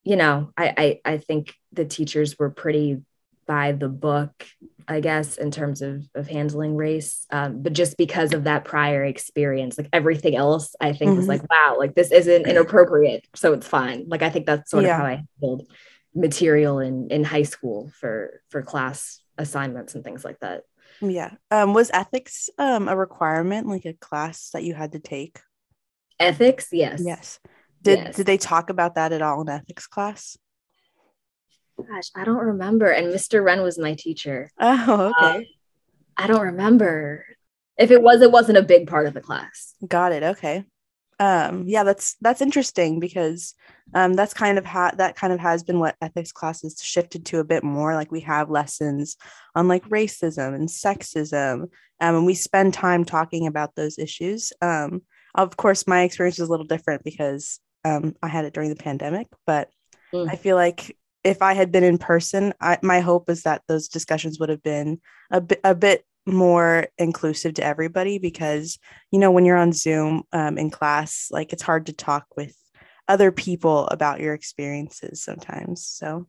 you 0.05 0.17
know, 0.17 0.52
I, 0.57 1.00
I 1.05 1.12
I 1.14 1.19
think 1.19 1.55
the 1.73 1.85
teachers 1.85 2.38
were 2.38 2.50
pretty 2.50 2.99
by 3.49 3.73
the 3.73 3.88
book 3.88 4.47
I 4.90 5.00
guess, 5.00 5.37
in 5.37 5.50
terms 5.50 5.83
of 5.83 6.09
of 6.14 6.26
handling 6.28 6.75
race. 6.75 7.26
Um, 7.31 7.62
but 7.62 7.75
just 7.75 7.99
because 7.99 8.33
of 8.33 8.45
that 8.45 8.64
prior 8.64 9.05
experience, 9.05 9.76
like 9.76 9.90
everything 9.93 10.35
else, 10.35 10.75
I 10.81 10.95
think 10.95 11.11
mm-hmm. 11.11 11.19
was 11.19 11.28
like, 11.28 11.43
wow, 11.50 11.76
like 11.78 11.95
this 11.95 12.11
isn't 12.11 12.47
inappropriate, 12.47 13.26
so 13.35 13.52
it's 13.52 13.69
fine. 13.69 14.07
Like 14.09 14.23
I 14.23 14.31
think 14.31 14.47
that's 14.47 14.71
sort 14.71 14.85
yeah. 14.85 14.95
of 14.95 15.00
how 15.00 15.07
I 15.07 15.25
handled 15.40 15.71
material 16.14 16.78
in 16.78 17.09
in 17.11 17.23
high 17.23 17.43
school 17.43 17.93
for 18.00 18.40
for 18.49 18.62
class 18.62 19.21
assignments 19.37 19.95
and 19.95 20.02
things 20.02 20.25
like 20.25 20.40
that. 20.40 20.62
Yeah. 21.02 21.33
Um, 21.50 21.75
was 21.75 21.90
ethics 21.93 22.49
um 22.57 22.88
a 22.88 22.97
requirement, 22.97 23.67
like 23.67 23.85
a 23.85 23.93
class 23.93 24.50
that 24.55 24.64
you 24.64 24.73
had 24.73 24.93
to 24.93 25.00
take? 25.00 25.38
Ethics, 26.19 26.69
yes. 26.73 27.02
Yes. 27.05 27.40
Did 27.83 27.99
yes. 27.99 28.17
did 28.17 28.26
they 28.26 28.38
talk 28.38 28.71
about 28.71 28.95
that 28.95 29.12
at 29.12 29.21
all 29.21 29.43
in 29.43 29.50
ethics 29.50 29.87
class? 29.87 30.38
Gosh, 31.78 32.11
I 32.14 32.25
don't 32.25 32.44
remember. 32.44 32.90
And 32.90 33.12
Mr. 33.12 33.42
Wren 33.42 33.62
was 33.62 33.78
my 33.78 33.94
teacher. 33.94 34.50
Oh, 34.58 35.12
okay. 35.18 35.37
Um, 35.37 35.44
I 36.16 36.26
don't 36.26 36.42
remember. 36.42 37.25
If 37.78 37.90
it 37.90 38.02
was, 38.02 38.23
it 38.23 38.32
wasn't 38.32 38.58
a 38.58 38.62
big 38.62 38.88
part 38.88 39.06
of 39.06 39.14
the 39.14 39.20
class. 39.20 39.75
Got 39.87 40.12
it. 40.12 40.23
Okay. 40.23 40.64
um 41.20 41.64
yeah 41.66 41.82
that's 41.82 42.14
that's 42.20 42.40
interesting 42.40 43.00
because 43.00 43.54
um 43.94 44.14
that's 44.14 44.32
kind 44.35 44.56
of 44.56 44.64
ha- 44.64 44.94
that 44.97 45.16
kind 45.16 45.32
of 45.32 45.40
has 45.40 45.64
been 45.64 45.80
what 45.80 45.97
ethics 46.00 46.30
classes 46.30 46.80
shifted 46.80 47.26
to 47.26 47.40
a 47.40 47.44
bit 47.44 47.64
more 47.64 47.94
like 47.94 48.12
we 48.12 48.20
have 48.20 48.50
lessons 48.50 49.16
on 49.56 49.66
like 49.66 49.85
racism 49.88 50.54
and 50.54 50.68
sexism 50.68 51.62
um, 52.00 52.14
and 52.14 52.25
we 52.26 52.35
spend 52.35 52.73
time 52.73 53.04
talking 53.04 53.49
about 53.49 53.75
those 53.75 53.99
issues 53.99 54.52
um 54.62 55.02
of 55.35 55.56
course 55.56 55.88
my 55.88 56.02
experience 56.02 56.38
is 56.38 56.49
a 56.49 56.50
little 56.50 56.66
different 56.66 57.02
because 57.02 57.58
um 57.85 58.14
i 58.23 58.28
had 58.28 58.44
it 58.44 58.54
during 58.54 58.70
the 58.70 58.76
pandemic 58.76 59.26
but 59.44 59.70
mm. 60.14 60.28
i 60.30 60.37
feel 60.37 60.54
like 60.54 60.97
if 61.25 61.43
i 61.43 61.53
had 61.53 61.73
been 61.73 61.85
in 61.85 61.99
person 61.99 62.53
I, 62.61 62.79
my 62.83 63.01
hope 63.01 63.29
is 63.29 63.43
that 63.43 63.63
those 63.69 63.89
discussions 63.89 64.39
would 64.39 64.49
have 64.49 64.63
been 64.63 65.01
a 65.31 65.41
bit 65.41 65.61
a 65.65 65.75
bit 65.75 66.05
more 66.27 66.89
inclusive 66.99 67.55
to 67.55 67.65
everybody 67.65 68.19
because 68.19 68.79
you 69.11 69.19
know 69.19 69.31
when 69.31 69.45
you're 69.45 69.57
on 69.57 69.73
zoom 69.73 70.25
um, 70.33 70.59
in 70.59 70.71
class 70.71 71.29
like 71.31 71.53
it's 71.53 71.63
hard 71.63 71.87
to 71.87 71.93
talk 71.93 72.27
with 72.37 72.55
other 73.09 73.33
people 73.33 73.87
about 73.89 74.21
your 74.21 74.35
experiences 74.35 75.23
sometimes. 75.23 75.85
So 75.85 76.29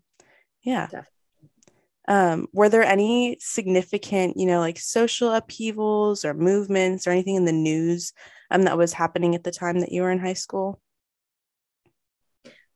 yeah. 0.64 0.88
Um, 2.08 2.48
were 2.54 2.70
there 2.70 2.84
any 2.84 3.38
significant 3.40 4.36
you 4.36 4.48
know 4.48 4.60
like 4.60 4.80
social 4.80 5.32
upheavals 5.32 6.26
or 6.26 6.34
movements 6.34 7.06
or 7.06 7.12
anything 7.12 7.36
in 7.36 7.46
the 7.46 7.52
news 7.52 8.14
um, 8.50 8.64
that 8.64 8.80
was 8.80 8.94
happening 8.94 9.36
at 9.36 9.44
the 9.44 9.52
time 9.52 9.82
that 9.82 9.92
you 9.92 10.02
were 10.02 10.10
in 10.10 10.18
high 10.18 10.34
school 10.34 10.82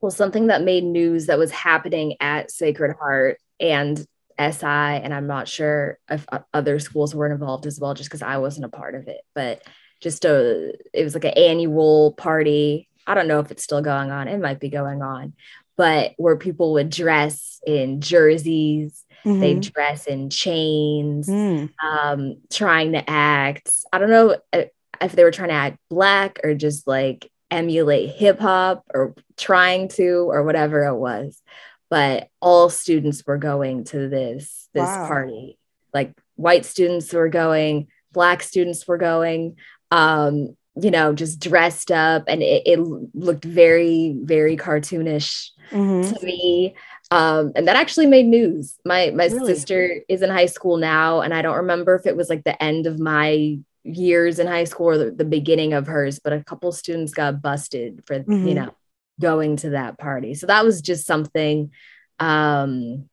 well 0.03 0.11
something 0.11 0.47
that 0.47 0.61
made 0.61 0.83
news 0.83 1.27
that 1.27 1.39
was 1.39 1.49
happening 1.49 2.17
at 2.19 2.51
sacred 2.51 2.93
heart 2.99 3.39
and 3.57 3.97
SI, 4.37 4.65
and 4.65 5.13
I'm 5.13 5.27
not 5.27 5.47
sure 5.47 5.97
if 6.09 6.27
other 6.53 6.77
schools 6.79 7.15
were 7.15 7.31
involved 7.31 7.65
as 7.65 7.79
well, 7.79 7.93
just 7.93 8.09
because 8.09 8.21
I 8.21 8.37
wasn't 8.37 8.65
a 8.65 8.69
part 8.69 8.95
of 8.95 9.07
it. 9.07 9.21
But 9.33 9.63
just 10.01 10.25
a, 10.25 10.73
it 10.93 11.03
was 11.05 11.13
like 11.13 11.23
an 11.23 11.37
annual 11.37 12.13
party. 12.13 12.89
I 13.07 13.13
don't 13.13 13.29
know 13.29 13.39
if 13.39 13.49
it's 13.49 13.63
still 13.63 13.81
going 13.81 14.11
on. 14.11 14.27
It 14.27 14.41
might 14.41 14.59
be 14.59 14.69
going 14.69 15.01
on, 15.01 15.33
but 15.77 16.11
where 16.17 16.35
people 16.35 16.73
would 16.73 16.89
dress 16.89 17.61
in 17.65 18.01
jerseys, 18.01 19.05
mm-hmm. 19.23 19.39
they 19.39 19.53
dress 19.55 20.05
in 20.05 20.29
chains, 20.29 21.29
mm. 21.29 21.69
um, 21.81 22.41
trying 22.51 22.91
to 22.91 23.09
act. 23.09 23.71
I 23.93 23.99
don't 23.99 24.09
know 24.09 24.35
if 24.51 25.13
they 25.13 25.23
were 25.23 25.31
trying 25.31 25.49
to 25.49 25.55
act 25.55 25.77
black 25.89 26.41
or 26.43 26.55
just 26.55 26.87
like 26.87 27.31
emulate 27.53 28.09
hip 28.09 28.39
hop 28.39 28.83
or 28.93 29.13
trying 29.37 29.87
to 29.87 30.27
or 30.29 30.43
whatever 30.43 30.85
it 30.85 30.95
was 30.95 31.41
but 31.89 32.27
all 32.41 32.71
students 32.71 33.23
were 33.27 33.37
going 33.37 33.83
to 33.83 34.09
this 34.09 34.67
this 34.73 34.87
wow. 34.87 35.07
party 35.07 35.59
like 35.93 36.11
white 36.35 36.65
students 36.65 37.13
were 37.13 37.29
going 37.29 37.87
black 38.11 38.41
students 38.41 38.87
were 38.87 38.97
going 38.97 39.55
um 39.91 40.55
you 40.81 40.89
know 40.89 41.13
just 41.13 41.39
dressed 41.39 41.91
up 41.91 42.23
and 42.27 42.41
it, 42.41 42.63
it 42.65 42.79
looked 42.79 43.45
very 43.45 44.17
very 44.23 44.57
cartoonish 44.57 45.51
mm-hmm. 45.69 46.11
to 46.11 46.25
me 46.25 46.73
um 47.11 47.51
and 47.55 47.67
that 47.67 47.75
actually 47.75 48.07
made 48.07 48.25
news 48.25 48.79
my 48.83 49.11
my 49.11 49.27
really? 49.27 49.53
sister 49.53 50.01
is 50.09 50.23
in 50.23 50.31
high 50.31 50.47
school 50.47 50.77
now 50.77 51.21
and 51.21 51.31
i 51.31 51.43
don't 51.43 51.57
remember 51.57 51.93
if 51.93 52.07
it 52.07 52.17
was 52.17 52.29
like 52.29 52.43
the 52.43 52.63
end 52.63 52.87
of 52.87 52.99
my 52.99 53.59
years 53.83 54.39
in 54.39 54.47
high 54.47 54.63
school 54.63 54.87
or 54.87 54.97
the, 54.97 55.11
the 55.11 55.25
beginning 55.25 55.73
of 55.73 55.87
hers 55.87 56.19
but 56.23 56.31
a 56.31 56.43
couple 56.43 56.71
students 56.71 57.13
got 57.13 57.41
busted 57.41 58.01
for 58.05 58.19
mm-hmm. 58.19 58.47
you 58.47 58.53
know 58.53 58.73
going 59.19 59.57
to 59.57 59.71
that 59.71 59.97
party. 59.97 60.33
So 60.33 60.47
that 60.47 60.65
was 60.65 60.81
just 60.81 61.05
something 61.05 61.71
um, 62.19 63.09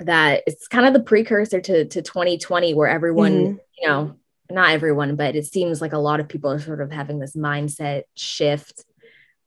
that 0.00 0.42
it's 0.46 0.68
kind 0.68 0.86
of 0.86 0.92
the 0.92 1.02
precursor 1.02 1.60
to, 1.60 1.84
to 1.86 2.02
2020 2.02 2.74
where 2.74 2.88
everyone, 2.88 3.32
mm-hmm. 3.32 3.56
you 3.80 3.88
know, 3.88 4.16
not 4.50 4.70
everyone, 4.70 5.16
but 5.16 5.36
it 5.36 5.46
seems 5.46 5.80
like 5.80 5.92
a 5.92 5.98
lot 5.98 6.20
of 6.20 6.28
people 6.28 6.50
are 6.50 6.58
sort 6.58 6.80
of 6.80 6.92
having 6.92 7.18
this 7.18 7.34
mindset 7.34 8.02
shift 8.14 8.84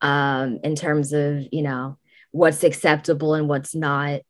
um, 0.02 0.60
in 0.64 0.76
terms 0.76 1.14
of, 1.14 1.46
you 1.52 1.62
know, 1.62 1.98
what's 2.32 2.64
acceptable 2.64 3.36
and 3.36 3.48
what's 3.48 3.76
not 3.76 4.22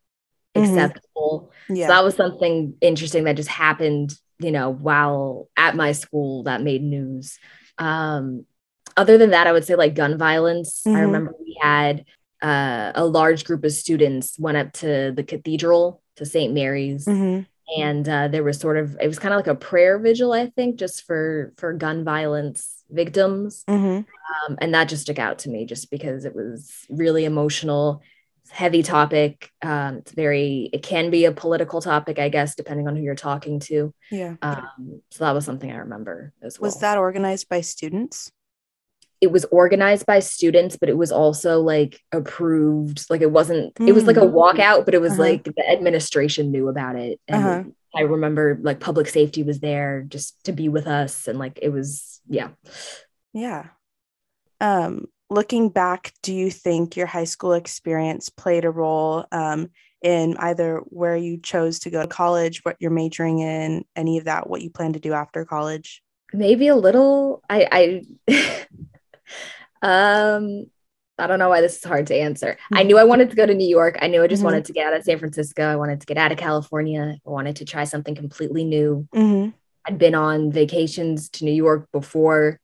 mm-hmm. 0.55 0.63
acceptable. 0.63 1.51
Yeah. 1.69 1.87
So 1.87 1.93
that 1.93 2.03
was 2.03 2.15
something 2.15 2.75
interesting 2.81 3.23
that 3.23 3.37
just 3.37 3.49
happened, 3.49 4.13
you 4.39 4.51
know, 4.51 4.69
while 4.69 5.49
at 5.57 5.75
my 5.75 5.91
school 5.91 6.43
that 6.43 6.61
made 6.61 6.83
news. 6.83 7.39
Um, 7.77 8.45
other 8.95 9.17
than 9.17 9.31
that, 9.31 9.47
I 9.47 9.51
would 9.51 9.65
say 9.65 9.75
like 9.75 9.95
gun 9.95 10.17
violence. 10.17 10.81
Mm-hmm. 10.85 10.97
I 10.97 11.01
remember 11.01 11.33
we 11.39 11.57
had 11.61 12.05
uh, 12.41 12.91
a 12.95 13.05
large 13.05 13.45
group 13.45 13.63
of 13.63 13.71
students 13.71 14.37
went 14.39 14.57
up 14.57 14.73
to 14.73 15.11
the 15.15 15.23
cathedral 15.23 16.01
to 16.17 16.25
St. 16.25 16.53
Mary's. 16.53 17.05
Mm-hmm. 17.05 17.43
And 17.81 18.07
uh, 18.07 18.27
there 18.29 18.43
was 18.43 18.59
sort 18.59 18.77
of 18.77 18.97
it 19.01 19.07
was 19.07 19.19
kind 19.19 19.33
of 19.33 19.39
like 19.39 19.47
a 19.47 19.55
prayer 19.55 19.99
vigil, 19.99 20.31
I 20.31 20.47
think, 20.47 20.77
just 20.77 21.05
for 21.05 21.53
for 21.57 21.73
gun 21.73 22.05
violence 22.05 22.83
victims, 22.89 23.65
mm-hmm. 23.67 23.97
um, 23.97 24.57
and 24.61 24.73
that 24.73 24.87
just 24.87 25.01
stuck 25.01 25.19
out 25.19 25.39
to 25.39 25.49
me, 25.49 25.65
just 25.65 25.91
because 25.91 26.23
it 26.23 26.33
was 26.33 26.71
really 26.89 27.25
emotional, 27.25 28.01
heavy 28.49 28.83
topic. 28.83 29.51
Um, 29.61 29.97
it's 29.97 30.11
very 30.11 30.69
it 30.73 30.83
can 30.83 31.09
be 31.09 31.25
a 31.25 31.31
political 31.31 31.81
topic, 31.81 32.19
I 32.19 32.29
guess, 32.29 32.55
depending 32.55 32.87
on 32.87 32.95
who 32.95 33.03
you're 33.03 33.15
talking 33.15 33.59
to. 33.61 33.93
Yeah. 34.11 34.35
Um, 34.41 35.01
so 35.11 35.25
that 35.25 35.33
was 35.33 35.45
something 35.45 35.71
I 35.71 35.77
remember 35.77 36.33
as 36.41 36.59
well. 36.59 36.67
Was 36.67 36.79
that 36.79 36.97
organized 36.97 37.49
by 37.49 37.61
students? 37.61 38.31
it 39.19 39.31
was 39.31 39.45
organized 39.45 40.05
by 40.05 40.19
students, 40.19 40.77
but 40.77 40.89
it 40.89 40.97
was 40.97 41.11
also 41.11 41.61
like 41.61 41.99
approved. 42.11 43.09
Like 43.09 43.21
it 43.21 43.31
wasn't, 43.31 43.73
mm. 43.75 43.87
it 43.87 43.93
was 43.93 44.05
like 44.05 44.17
a 44.17 44.21
mm. 44.21 44.31
walkout, 44.31 44.85
but 44.85 44.93
it 44.93 45.01
was 45.01 45.13
uh-huh. 45.13 45.23
like 45.23 45.43
the 45.43 45.69
administration 45.69 46.51
knew 46.51 46.67
about 46.67 46.95
it. 46.95 47.19
And 47.27 47.43
uh-huh. 47.43 47.63
I 47.95 48.01
remember 48.01 48.59
like 48.61 48.79
public 48.79 49.07
safety 49.07 49.43
was 49.43 49.59
there 49.59 50.05
just 50.07 50.43
to 50.43 50.51
be 50.51 50.69
with 50.69 50.85
us. 50.85 51.27
And 51.27 51.39
like 51.39 51.57
it 51.61 51.69
was, 51.69 52.21
yeah. 52.27 52.49
Yeah. 53.33 53.67
Um, 54.61 55.07
looking 55.29 55.69
back, 55.69 56.13
do 56.21 56.33
you 56.33 56.49
think 56.49 56.95
your 56.95 57.07
high 57.07 57.25
school 57.25 57.53
experience 57.53 58.29
played 58.29 58.65
a 58.65 58.69
role 58.69 59.25
um, 59.31 59.69
in 60.01 60.37
either 60.37 60.77
where 60.85 61.15
you 61.15 61.37
chose 61.37 61.79
to 61.79 61.89
go 61.89 62.01
to 62.01 62.07
college, 62.07 62.63
what 62.63 62.77
you're 62.79 62.91
majoring 62.91 63.39
in, 63.39 63.83
any 63.95 64.17
of 64.17 64.25
that, 64.25 64.49
what 64.49 64.61
you 64.61 64.69
plan 64.69 64.93
to 64.93 64.99
do 64.99 65.13
after 65.13 65.45
college? 65.45 66.01
Maybe 66.33 66.67
a 66.67 66.75
little. 66.75 67.41
I, 67.49 68.03
I 68.27 68.65
um, 69.81 70.65
I 71.19 71.25
don't 71.25 71.39
know 71.39 71.49
why 71.49 71.61
this 71.61 71.77
is 71.77 71.83
hard 71.83 72.07
to 72.07 72.15
answer. 72.15 72.57
I 72.71 72.83
knew 72.83 72.97
I 72.97 73.03
wanted 73.03 73.29
to 73.31 73.35
go 73.35 73.45
to 73.45 73.53
New 73.53 73.67
York. 73.67 73.97
I 74.01 74.07
knew 74.07 74.21
I 74.21 74.27
just 74.27 74.39
mm-hmm. 74.39 74.45
wanted 74.45 74.65
to 74.65 74.73
get 74.73 74.87
out 74.87 74.93
of 74.97 75.03
San 75.03 75.17
Francisco. 75.17 75.63
I 75.63 75.75
wanted 75.75 76.01
to 76.01 76.05
get 76.05 76.17
out 76.17 76.31
of 76.31 76.37
California. 76.37 77.15
I 77.25 77.29
wanted 77.29 77.55
to 77.57 77.65
try 77.65 77.85
something 77.85 78.13
completely 78.13 78.63
new. 78.63 79.07
Mm-hmm. 79.15 79.49
I'd 79.85 79.97
been 79.97 80.15
on 80.15 80.51
vacations 80.51 81.29
to 81.29 81.45
New 81.45 81.53
York 81.53 81.87
before 81.91 82.59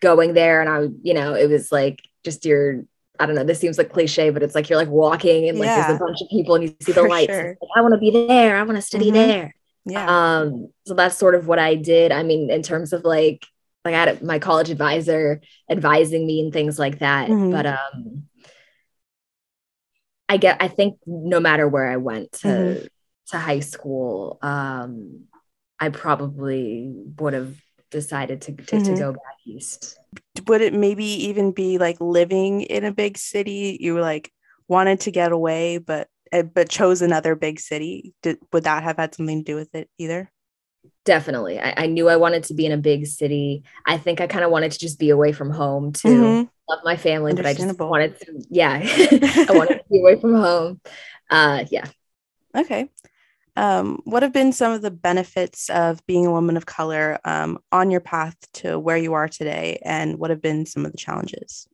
going 0.00 0.34
there, 0.34 0.60
and 0.60 0.70
I, 0.70 0.88
you 1.02 1.14
know, 1.14 1.34
it 1.34 1.48
was 1.48 1.72
like 1.72 2.02
just 2.24 2.44
your. 2.44 2.84
I 3.20 3.26
don't 3.26 3.36
know. 3.36 3.44
This 3.44 3.60
seems 3.60 3.78
like 3.78 3.92
cliche, 3.92 4.30
but 4.30 4.42
it's 4.42 4.54
like 4.54 4.68
you're 4.68 4.78
like 4.78 4.88
walking 4.88 5.48
and 5.48 5.58
like 5.58 5.66
yeah. 5.66 5.86
there's 5.86 6.00
a 6.00 6.04
bunch 6.04 6.22
of 6.22 6.28
people 6.28 6.56
and 6.56 6.64
you 6.64 6.74
see 6.80 6.92
the 6.92 7.02
For 7.02 7.08
lights. 7.08 7.32
Sure. 7.32 7.56
Like, 7.60 7.70
I 7.76 7.80
want 7.82 7.94
to 7.94 8.00
be 8.00 8.10
there. 8.10 8.56
I 8.56 8.62
want 8.62 8.76
to 8.76 8.82
study 8.82 9.06
mm-hmm. 9.06 9.14
there. 9.14 9.54
Yeah. 9.84 10.38
Um. 10.38 10.72
So 10.86 10.94
that's 10.94 11.18
sort 11.18 11.34
of 11.34 11.46
what 11.46 11.58
I 11.58 11.76
did. 11.76 12.10
I 12.10 12.22
mean, 12.22 12.50
in 12.50 12.62
terms 12.62 12.92
of 12.92 13.04
like 13.04 13.46
like 13.84 13.94
I 13.94 13.98
had 13.98 14.22
my 14.22 14.38
college 14.38 14.70
advisor 14.70 15.40
advising 15.70 16.26
me 16.26 16.40
and 16.40 16.52
things 16.52 16.78
like 16.78 17.00
that. 17.00 17.28
Mm-hmm. 17.28 17.52
But 17.52 17.66
um 17.66 18.24
I 20.32 20.38
get 20.38 20.62
I 20.62 20.68
think 20.68 20.98
no 21.06 21.40
matter 21.40 21.68
where 21.68 21.86
I 21.86 21.98
went 21.98 22.32
to 22.32 22.48
mm-hmm. 22.48 22.86
to 23.28 23.38
high 23.38 23.60
school, 23.60 24.38
um, 24.40 25.24
I 25.78 25.90
probably 25.90 26.90
would 27.18 27.34
have 27.34 27.54
decided 27.92 28.40
to 28.42 28.52
to, 28.52 28.62
mm-hmm. 28.62 28.94
to 28.94 29.00
go 29.00 29.12
back 29.12 29.36
east. 29.46 29.98
Would 30.48 30.60
it 30.60 30.74
maybe 30.74 31.04
even 31.04 31.52
be 31.52 31.78
like 31.78 32.00
living 32.00 32.62
in 32.62 32.84
a 32.84 32.92
big 32.92 33.16
city? 33.16 33.78
You 33.80 34.00
like 34.00 34.32
wanted 34.66 35.00
to 35.00 35.12
get 35.12 35.30
away, 35.30 35.78
but 35.78 36.08
eh, 36.32 36.42
but 36.42 36.68
chose 36.68 37.02
another 37.02 37.36
big 37.36 37.60
city. 37.60 38.14
Did, 38.22 38.38
would 38.52 38.64
that 38.64 38.82
have 38.82 38.96
had 38.96 39.14
something 39.14 39.44
to 39.44 39.52
do 39.52 39.54
with 39.54 39.74
it 39.74 39.88
either? 39.98 40.30
definitely 41.04 41.60
I, 41.60 41.74
I, 41.76 41.86
knew 41.86 42.08
i 42.08 42.16
wanted 42.16 42.44
to 42.44 42.54
be 42.54 42.66
in 42.66 42.72
a 42.72 42.76
big 42.76 43.06
city 43.06 43.64
i 43.86 43.98
think 43.98 44.20
i 44.20 44.26
kind 44.26 44.44
of 44.44 44.50
wanted 44.50 44.72
to 44.72 44.78
just 44.78 44.98
be 44.98 45.10
away 45.10 45.32
from 45.32 45.50
home 45.50 45.92
too 45.92 46.08
mm-hmm. 46.08 46.48
love 46.68 46.80
my 46.84 46.96
family 46.96 47.34
but 47.34 47.46
i 47.46 47.54
just 47.54 47.78
wanted 47.78 48.18
to 48.20 48.44
yeah 48.50 48.80
i 48.82 49.46
wanted 49.50 49.78
to 49.78 49.84
be 49.90 50.00
away 50.00 50.20
from 50.20 50.34
home 50.34 50.80
uh 51.30 51.64
yeah 51.70 51.86
okay 52.56 52.88
um, 53.56 54.00
what 54.04 54.22
have 54.22 54.32
been 54.32 54.52
some 54.52 54.72
of 54.72 54.82
the 54.82 54.90
benefits 54.90 55.68
of 55.70 56.04
being 56.06 56.26
a 56.26 56.30
woman 56.30 56.56
of 56.56 56.66
color 56.66 57.18
um, 57.24 57.58
on 57.70 57.90
your 57.90 58.00
path 58.00 58.36
to 58.54 58.78
where 58.78 58.96
you 58.96 59.12
are 59.12 59.28
today 59.28 59.80
and 59.84 60.18
what 60.18 60.30
have 60.30 60.40
been 60.40 60.64
some 60.66 60.86
of 60.86 60.92
the 60.92 60.98
challenges 60.98 61.68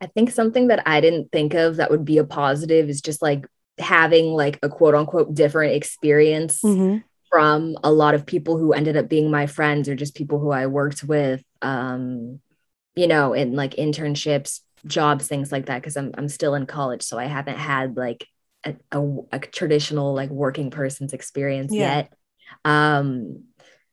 i 0.00 0.06
think 0.06 0.30
something 0.30 0.68
that 0.68 0.82
i 0.86 1.00
didn't 1.00 1.30
think 1.32 1.54
of 1.54 1.76
that 1.76 1.90
would 1.90 2.04
be 2.04 2.18
a 2.18 2.24
positive 2.24 2.88
is 2.88 3.00
just 3.00 3.22
like 3.22 3.46
having 3.78 4.26
like 4.26 4.58
a 4.62 4.68
quote 4.68 4.94
unquote 4.94 5.34
different 5.34 5.74
experience 5.74 6.60
mm-hmm 6.62 6.98
from 7.32 7.78
a 7.82 7.90
lot 7.90 8.14
of 8.14 8.26
people 8.26 8.58
who 8.58 8.74
ended 8.74 8.94
up 8.94 9.08
being 9.08 9.30
my 9.30 9.46
friends 9.46 9.88
or 9.88 9.94
just 9.94 10.14
people 10.14 10.38
who 10.38 10.50
I 10.50 10.66
worked 10.66 11.02
with, 11.02 11.42
um, 11.62 12.40
you 12.94 13.06
know, 13.06 13.32
in 13.32 13.56
like 13.56 13.76
internships, 13.76 14.60
jobs, 14.86 15.28
things 15.28 15.50
like 15.50 15.64
that. 15.66 15.82
Cause 15.82 15.96
I'm, 15.96 16.12
I'm 16.18 16.28
still 16.28 16.54
in 16.54 16.66
college. 16.66 17.00
So 17.00 17.18
I 17.18 17.24
haven't 17.24 17.56
had 17.56 17.96
like 17.96 18.26
a, 18.64 18.74
a, 18.92 19.16
a 19.32 19.38
traditional 19.38 20.14
like 20.14 20.30
working 20.30 20.70
person's 20.70 21.12
experience 21.12 21.72
yeah. 21.72 21.96
yet. 21.96 22.12
Um, 22.64 23.44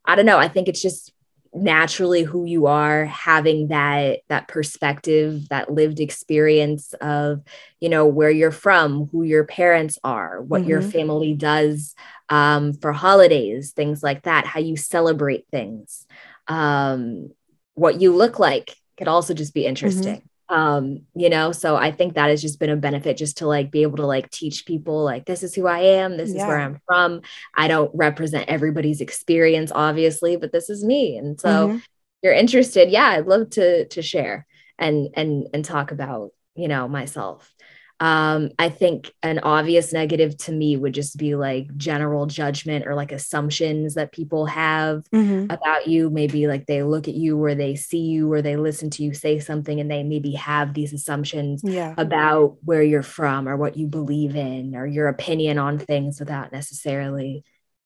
I 0.05 0.15
don't 0.15 0.25
know. 0.25 0.38
I 0.38 0.47
think 0.47 0.67
it's 0.67 0.81
just 0.81 1.13
naturally 1.53 2.21
who 2.21 2.45
you 2.45 2.67
are 2.67 3.05
having 3.05 3.69
that 3.69 4.19
that 4.27 4.47
perspective 4.47 5.49
that 5.49 5.71
lived 5.71 5.99
experience 5.99 6.93
of 7.01 7.41
you 7.79 7.89
know 7.89 8.05
where 8.05 8.29
you're 8.29 8.51
from 8.51 9.07
who 9.07 9.23
your 9.23 9.43
parents 9.43 9.97
are 10.03 10.41
what 10.43 10.61
mm-hmm. 10.61 10.69
your 10.69 10.81
family 10.81 11.33
does 11.33 11.95
um, 12.29 12.73
for 12.73 12.93
holidays 12.93 13.71
things 13.71 14.03
like 14.03 14.23
that 14.23 14.45
how 14.45 14.59
you 14.59 14.77
celebrate 14.77 15.47
things 15.49 16.05
um, 16.47 17.31
what 17.73 17.99
you 17.99 18.15
look 18.15 18.38
like 18.38 18.75
could 18.97 19.07
also 19.07 19.33
just 19.33 19.53
be 19.53 19.61
mm-hmm. 19.61 19.69
interesting 19.69 20.28
um 20.50 21.01
you 21.15 21.29
know 21.29 21.51
so 21.51 21.75
i 21.75 21.91
think 21.91 22.15
that 22.15 22.29
has 22.29 22.41
just 22.41 22.60
been 22.60 22.70
a 22.70 22.75
benefit 22.75 23.18
just 23.18 23.38
to 23.38 23.48
like 23.48 23.72
be 23.72 23.84
able 23.84 23.98
to 23.98 24.06
like 24.06 24.29
teach 24.32 24.65
people 24.65 25.03
like 25.03 25.25
this 25.25 25.44
is 25.44 25.53
who 25.53 25.68
i 25.68 25.79
am 25.79 26.18
this 26.18 26.34
yeah. 26.34 26.41
is 26.41 26.48
where 26.48 26.60
i'm 26.60 26.79
from 26.88 27.22
i 27.56 27.68
don't 27.68 27.91
represent 27.94 28.50
everybody's 28.50 29.01
experience 29.01 29.72
obviously 29.74 30.38
but 30.38 30.51
this 30.51 30.70
is 30.70 30.84
me 30.84 31.18
and 31.18 31.39
so 31.39 31.68
mm-hmm. 31.68 31.77
you're 32.24 32.34
interested 32.34 32.89
yeah 32.89 33.10
i'd 33.10 33.27
love 33.27 33.50
to 33.50 33.88
to 33.89 34.01
share 34.01 34.48
and 34.79 35.10
and 35.15 35.48
and 35.53 35.63
talk 35.65 35.91
about 35.91 36.32
you 36.56 36.68
know 36.68 36.88
myself 36.88 37.53
um, 38.01 38.51
I 38.58 38.70
think 38.70 39.12
an 39.24 39.39
obvious 39.39 39.91
negative 39.91 40.38
to 40.38 40.51
me 40.53 40.77
would 40.77 40.94
just 40.94 41.18
be 41.18 41.36
like 41.36 41.75
general 41.75 42.27
judgment 42.27 42.88
or 42.88 42.96
like 42.96 43.12
assumptions 43.12 43.96
that 43.96 44.13
people 44.13 44.46
have 44.46 45.03
mm-hmm. 45.13 45.51
about 45.51 45.88
you. 45.88 46.10
Maybe 46.10 46.48
like 46.48 46.65
they 46.65 46.82
look 46.84 47.10
at 47.10 47.13
you 47.13 47.44
or 47.44 47.56
they 47.56 47.75
see 47.75 48.01
you 48.03 48.32
or 48.32 48.41
they 48.41 48.56
listen 48.56 48.89
to 48.91 49.03
you 49.03 49.13
say 49.13 49.39
something 49.39 49.79
and 49.79 49.91
they 49.91 50.03
maybe 50.03 50.32
have 50.34 50.74
these 50.74 50.94
assumptions 50.94 51.62
yeah. 51.63 51.94
about 51.98 52.58
where 52.63 52.84
you're 52.84 53.03
from 53.03 53.50
or 53.50 53.58
what 53.58 53.75
you 53.75 53.88
believe 53.88 54.36
in 54.36 54.75
or 54.75 54.86
your 54.86 55.10
opinion 55.10 55.58
on 55.58 55.77
things 55.77 56.20
without 56.20 56.53
necessarily 56.53 57.44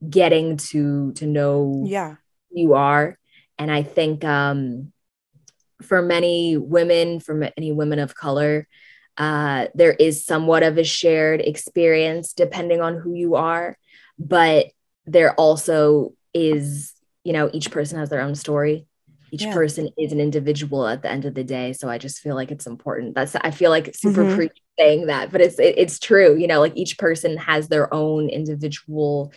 getting 0.08 0.58
to 0.58 1.14
to 1.14 1.26
know 1.26 1.84
yeah 1.86 2.16
you 2.52 2.74
are. 2.76 3.18
And 3.58 3.72
I 3.72 3.84
think 3.84 4.24
um 4.24 4.92
for 5.82 6.02
many 6.02 6.56
women, 6.56 7.20
for 7.20 7.34
many 7.34 7.72
women 7.72 8.00
of 8.00 8.16
color, 8.16 8.68
uh, 9.18 9.68
there 9.76 9.94
is 9.94 10.26
somewhat 10.26 10.64
of 10.64 10.78
a 10.78 10.84
shared 10.84 11.42
experience 11.42 12.34
depending 12.34 12.82
on 12.82 12.98
who 12.98 13.14
you 13.14 13.36
are, 13.36 13.78
but 14.18 14.68
there 15.06 15.34
also 15.36 16.14
is, 16.34 16.94
you 17.24 17.34
know, 17.34 17.50
each 17.54 17.72
person 17.72 18.00
has 18.00 18.10
their 18.10 18.22
own 18.22 18.36
story. 18.36 18.88
Each 19.32 19.44
yeah. 19.44 19.54
person 19.54 19.90
is 19.98 20.12
an 20.12 20.20
individual 20.20 20.88
at 20.88 21.02
the 21.02 21.10
end 21.10 21.26
of 21.26 21.34
the 21.34 21.44
day. 21.44 21.74
So 21.74 21.90
I 21.90 21.98
just 21.98 22.20
feel 22.20 22.36
like 22.36 22.52
it's 22.52 22.68
important. 22.68 23.16
That's 23.16 23.36
I 23.36 23.50
feel 23.50 23.72
like 23.72 23.96
super 23.96 24.24
mm-hmm. 24.24 24.48
saying 24.78 25.08
that, 25.08 25.32
but 25.32 25.42
it's 25.42 25.60
it, 25.60 25.76
it's 25.78 25.98
true. 25.98 26.36
You 26.36 26.46
know, 26.46 26.60
like 26.60 26.74
each 26.76 27.00
person 27.00 27.38
has 27.38 27.68
their 27.68 27.92
own 27.92 28.30
individual 28.30 29.34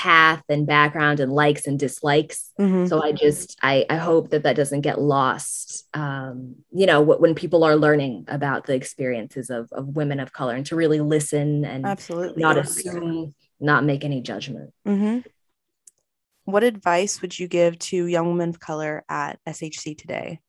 path 0.00 0.42
and 0.48 0.66
background 0.66 1.20
and 1.20 1.30
likes 1.30 1.66
and 1.66 1.78
dislikes 1.78 2.52
mm-hmm. 2.58 2.86
so 2.86 3.02
i 3.02 3.12
just 3.12 3.58
I, 3.62 3.84
I 3.90 3.96
hope 3.96 4.30
that 4.30 4.44
that 4.44 4.56
doesn't 4.56 4.80
get 4.80 4.98
lost 4.98 5.84
um, 5.92 6.54
you 6.72 6.86
know 6.86 7.02
when 7.02 7.34
people 7.34 7.64
are 7.64 7.76
learning 7.76 8.24
about 8.26 8.64
the 8.64 8.74
experiences 8.74 9.50
of, 9.50 9.70
of 9.72 9.88
women 9.88 10.18
of 10.18 10.32
color 10.32 10.54
and 10.54 10.64
to 10.66 10.76
really 10.76 11.00
listen 11.00 11.66
and 11.66 11.84
absolutely 11.84 12.42
not 12.42 12.56
assume 12.56 13.34
not 13.60 13.84
make 13.84 14.02
any 14.02 14.22
judgment 14.22 14.72
mm-hmm. 14.88 15.18
what 16.44 16.64
advice 16.64 17.20
would 17.20 17.38
you 17.38 17.46
give 17.46 17.78
to 17.80 18.06
young 18.06 18.28
women 18.28 18.48
of 18.48 18.58
color 18.58 19.04
at 19.06 19.38
shc 19.50 19.98
today 19.98 20.40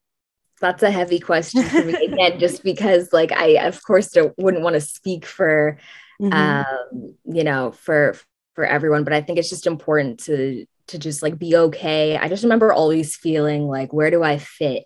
that's 0.62 0.82
a 0.82 0.90
heavy 0.90 1.20
question 1.20 1.62
for 1.62 1.84
me 1.84 1.92
again 2.06 2.38
just 2.38 2.62
because 2.64 3.12
like 3.12 3.32
i 3.32 3.48
of 3.66 3.84
course 3.84 4.12
don't, 4.12 4.32
wouldn't 4.38 4.62
want 4.62 4.72
to 4.72 4.80
speak 4.80 5.26
for 5.26 5.76
mm-hmm. 6.18 6.32
um, 6.32 7.14
you 7.26 7.44
know 7.44 7.70
for 7.70 8.16
for 8.54 8.64
everyone 8.64 9.04
but 9.04 9.12
i 9.12 9.20
think 9.20 9.38
it's 9.38 9.50
just 9.50 9.66
important 9.66 10.20
to 10.20 10.66
to 10.86 10.98
just 10.98 11.22
like 11.22 11.38
be 11.38 11.56
okay 11.56 12.16
i 12.16 12.28
just 12.28 12.42
remember 12.42 12.72
always 12.72 13.16
feeling 13.16 13.66
like 13.66 13.92
where 13.92 14.10
do 14.10 14.22
i 14.22 14.38
fit 14.38 14.84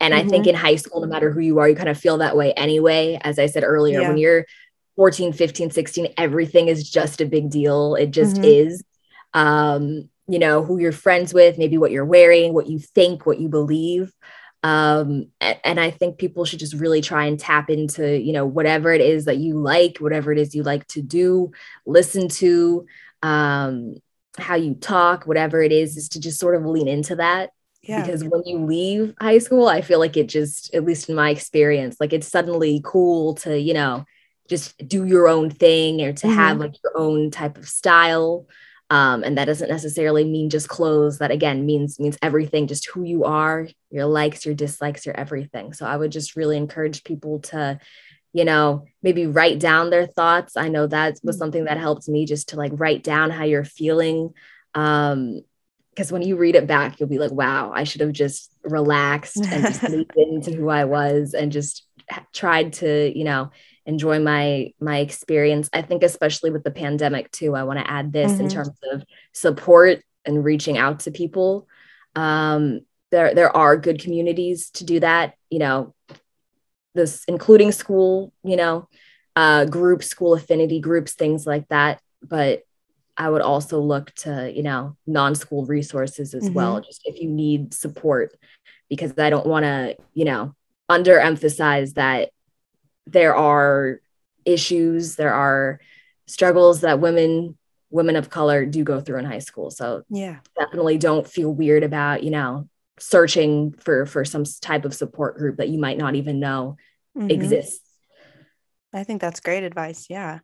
and 0.00 0.14
mm-hmm. 0.14 0.26
i 0.26 0.30
think 0.30 0.44
mm-hmm. 0.44 0.50
in 0.50 0.54
high 0.54 0.76
school 0.76 1.00
no 1.00 1.06
matter 1.06 1.30
who 1.30 1.40
you 1.40 1.58
are 1.58 1.68
you 1.68 1.76
kind 1.76 1.88
of 1.88 1.98
feel 1.98 2.18
that 2.18 2.36
way 2.36 2.52
anyway 2.52 3.18
as 3.22 3.38
i 3.38 3.46
said 3.46 3.64
earlier 3.64 4.00
yeah. 4.00 4.08
when 4.08 4.18
you're 4.18 4.44
14 4.96 5.32
15 5.32 5.70
16 5.70 6.14
everything 6.16 6.68
is 6.68 6.88
just 6.88 7.20
a 7.20 7.26
big 7.26 7.50
deal 7.50 7.94
it 7.94 8.10
just 8.10 8.36
mm-hmm. 8.36 8.44
is 8.44 8.84
um 9.32 10.08
you 10.28 10.38
know 10.38 10.62
who 10.64 10.78
you're 10.78 10.92
friends 10.92 11.34
with 11.34 11.58
maybe 11.58 11.78
what 11.78 11.90
you're 11.90 12.04
wearing 12.04 12.54
what 12.54 12.68
you 12.68 12.78
think 12.78 13.26
what 13.26 13.40
you 13.40 13.48
believe 13.48 14.12
um, 14.64 15.26
and 15.40 15.78
i 15.78 15.90
think 15.90 16.18
people 16.18 16.44
should 16.44 16.58
just 16.58 16.74
really 16.74 17.02
try 17.02 17.26
and 17.26 17.38
tap 17.38 17.70
into 17.70 18.18
you 18.18 18.32
know 18.32 18.46
whatever 18.46 18.92
it 18.92 19.02
is 19.02 19.26
that 19.26 19.36
you 19.36 19.56
like 19.58 19.98
whatever 19.98 20.32
it 20.32 20.38
is 20.38 20.54
you 20.54 20.62
like 20.62 20.84
to 20.88 21.02
do 21.02 21.52
listen 21.86 22.26
to 22.28 22.84
um, 23.22 23.94
how 24.36 24.56
you 24.56 24.74
talk 24.74 25.26
whatever 25.26 25.62
it 25.62 25.70
is 25.70 25.96
is 25.96 26.08
to 26.08 26.20
just 26.20 26.40
sort 26.40 26.56
of 26.56 26.64
lean 26.64 26.88
into 26.88 27.14
that 27.16 27.50
yeah. 27.82 28.00
because 28.00 28.24
when 28.24 28.42
you 28.46 28.58
leave 28.58 29.14
high 29.20 29.38
school 29.38 29.68
i 29.68 29.82
feel 29.82 29.98
like 29.98 30.16
it 30.16 30.28
just 30.28 30.74
at 30.74 30.84
least 30.84 31.08
in 31.08 31.14
my 31.14 31.30
experience 31.30 31.98
like 32.00 32.14
it's 32.14 32.26
suddenly 32.26 32.80
cool 32.82 33.34
to 33.34 33.60
you 33.60 33.74
know 33.74 34.04
just 34.48 34.76
do 34.88 35.06
your 35.06 35.28
own 35.28 35.50
thing 35.50 36.00
or 36.02 36.12
to 36.12 36.26
mm-hmm. 36.26 36.36
have 36.36 36.58
like 36.58 36.74
your 36.82 36.96
own 36.96 37.30
type 37.30 37.58
of 37.58 37.68
style 37.68 38.46
um, 38.90 39.24
and 39.24 39.38
that 39.38 39.46
doesn't 39.46 39.70
necessarily 39.70 40.24
mean 40.24 40.50
just 40.50 40.68
clothes. 40.68 41.18
That 41.18 41.30
again 41.30 41.66
means 41.66 41.98
means 41.98 42.18
everything 42.22 42.66
just 42.66 42.88
who 42.88 43.02
you 43.02 43.24
are 43.24 43.68
your 43.90 44.06
likes 44.06 44.44
your 44.44 44.54
dislikes 44.54 45.06
your 45.06 45.16
everything. 45.16 45.72
So 45.72 45.86
i 45.86 45.96
would 45.96 46.12
just 46.12 46.36
really 46.36 46.56
encourage 46.56 47.04
people 47.04 47.40
to 47.40 47.78
you 48.32 48.44
know 48.44 48.84
maybe 49.02 49.26
write 49.26 49.58
down 49.58 49.90
their 49.90 50.06
thoughts. 50.06 50.56
I 50.56 50.68
know 50.68 50.86
that 50.86 51.18
was 51.22 51.38
something 51.38 51.64
that 51.64 51.78
helped 51.78 52.08
me 52.08 52.26
just 52.26 52.50
to 52.50 52.56
like 52.56 52.72
write 52.74 53.02
down 53.02 53.30
how 53.30 53.44
you're 53.44 53.64
feeling. 53.64 54.34
Um 54.74 55.42
because 55.90 56.10
when 56.10 56.22
you 56.22 56.36
read 56.36 56.56
it 56.56 56.66
back 56.66 56.98
you'll 56.98 57.08
be 57.08 57.20
like 57.20 57.30
wow 57.30 57.70
i 57.72 57.84
should 57.84 58.00
have 58.00 58.10
just 58.10 58.50
relaxed 58.64 59.36
and 59.36 59.64
just 59.64 59.82
leaned 59.88 60.10
into 60.16 60.50
who 60.52 60.68
i 60.68 60.84
was 60.84 61.34
and 61.34 61.52
just 61.52 61.86
tried 62.32 62.72
to 62.72 63.16
you 63.16 63.22
know 63.22 63.52
enjoy 63.86 64.18
my 64.18 64.72
my 64.80 64.98
experience 64.98 65.68
i 65.72 65.82
think 65.82 66.02
especially 66.02 66.50
with 66.50 66.64
the 66.64 66.70
pandemic 66.70 67.30
too 67.30 67.54
i 67.54 67.62
want 67.62 67.78
to 67.78 67.90
add 67.90 68.12
this 68.12 68.32
mm-hmm. 68.32 68.42
in 68.42 68.48
terms 68.48 68.76
of 68.92 69.04
support 69.32 70.02
and 70.24 70.44
reaching 70.44 70.78
out 70.78 71.00
to 71.00 71.10
people 71.10 71.68
um 72.16 72.80
there 73.10 73.34
there 73.34 73.54
are 73.54 73.76
good 73.76 74.00
communities 74.00 74.70
to 74.70 74.84
do 74.84 75.00
that 75.00 75.34
you 75.50 75.58
know 75.58 75.94
this 76.94 77.24
including 77.26 77.72
school 77.72 78.32
you 78.42 78.56
know 78.56 78.88
uh 79.36 79.64
groups 79.66 80.06
school 80.06 80.34
affinity 80.34 80.80
groups 80.80 81.12
things 81.12 81.46
like 81.46 81.68
that 81.68 82.00
but 82.22 82.62
i 83.16 83.28
would 83.28 83.42
also 83.42 83.80
look 83.80 84.12
to 84.14 84.50
you 84.54 84.62
know 84.62 84.96
non-school 85.06 85.66
resources 85.66 86.34
as 86.34 86.44
mm-hmm. 86.44 86.54
well 86.54 86.80
just 86.80 87.02
if 87.04 87.20
you 87.20 87.28
need 87.28 87.74
support 87.74 88.34
because 88.88 89.12
i 89.18 89.28
don't 89.28 89.46
want 89.46 89.64
to 89.64 89.96
you 90.14 90.24
know 90.24 90.54
underemphasize 90.90 91.94
that 91.94 92.30
there 93.06 93.34
are 93.34 94.00
issues, 94.44 95.16
there 95.16 95.34
are 95.34 95.80
struggles 96.26 96.80
that 96.80 97.00
women 97.00 97.56
women 97.90 98.16
of 98.16 98.28
color 98.28 98.66
do 98.66 98.82
go 98.82 99.00
through 99.00 99.18
in 99.18 99.24
high 99.24 99.38
school. 99.38 99.70
So 99.70 100.02
yeah, 100.08 100.38
definitely 100.58 100.98
don't 100.98 101.26
feel 101.26 101.52
weird 101.52 101.84
about, 101.84 102.24
you 102.24 102.30
know, 102.30 102.68
searching 102.98 103.72
for 103.72 104.06
for 104.06 104.24
some 104.24 104.44
type 104.60 104.84
of 104.84 104.94
support 104.94 105.36
group 105.36 105.58
that 105.58 105.68
you 105.68 105.78
might 105.78 105.98
not 105.98 106.14
even 106.14 106.40
know 106.40 106.76
mm-hmm. 107.16 107.30
exists. 107.30 107.80
I 108.92 109.04
think 109.04 109.20
that's 109.20 109.40
great 109.40 109.64
advice. 109.64 110.06
Yeah. 110.08 110.40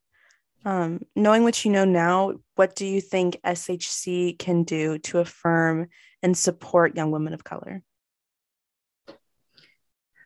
Um, 0.64 1.00
knowing 1.16 1.42
what 1.42 1.64
you 1.64 1.70
know 1.70 1.84
now, 1.84 2.34
what 2.54 2.76
do 2.76 2.86
you 2.86 3.00
think 3.00 3.38
SHC 3.44 4.38
can 4.38 4.64
do 4.64 4.98
to 4.98 5.18
affirm 5.18 5.88
and 6.22 6.36
support 6.36 6.96
young 6.96 7.10
women 7.10 7.32
of 7.32 7.44
color? 7.44 7.82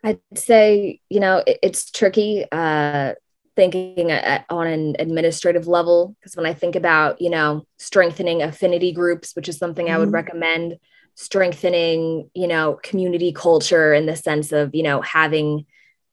I'd 0.05 0.21
say, 0.35 1.01
you 1.09 1.19
know, 1.19 1.43
it, 1.47 1.59
it's 1.63 1.91
tricky 1.91 2.45
uh, 2.53 3.15
thinking 3.57 4.11
at, 4.11 4.45
on 4.51 4.67
an 4.67 4.97
administrative 4.99 5.67
level 5.67 6.15
because 6.21 6.37
when 6.37 6.47
I 6.47 6.53
think 6.53 6.77
about, 6.77 7.21
you 7.23 7.31
know, 7.31 7.67
strengthening 7.79 8.43
affinity 8.43 8.93
groups, 8.93 9.35
which 9.35 9.49
is 9.49 9.57
something 9.57 9.87
mm-hmm. 9.87 9.95
I 9.95 9.99
would 9.99 10.09
mm-hmm. 10.09 10.15
recommend, 10.15 10.77
strengthening, 11.15 12.31
you 12.35 12.47
know, 12.47 12.79
community 12.83 13.33
culture 13.33 13.95
in 13.95 14.05
the 14.05 14.15
sense 14.15 14.53
of, 14.53 14.75
you 14.75 14.83
know, 14.83 15.01
having 15.01 15.65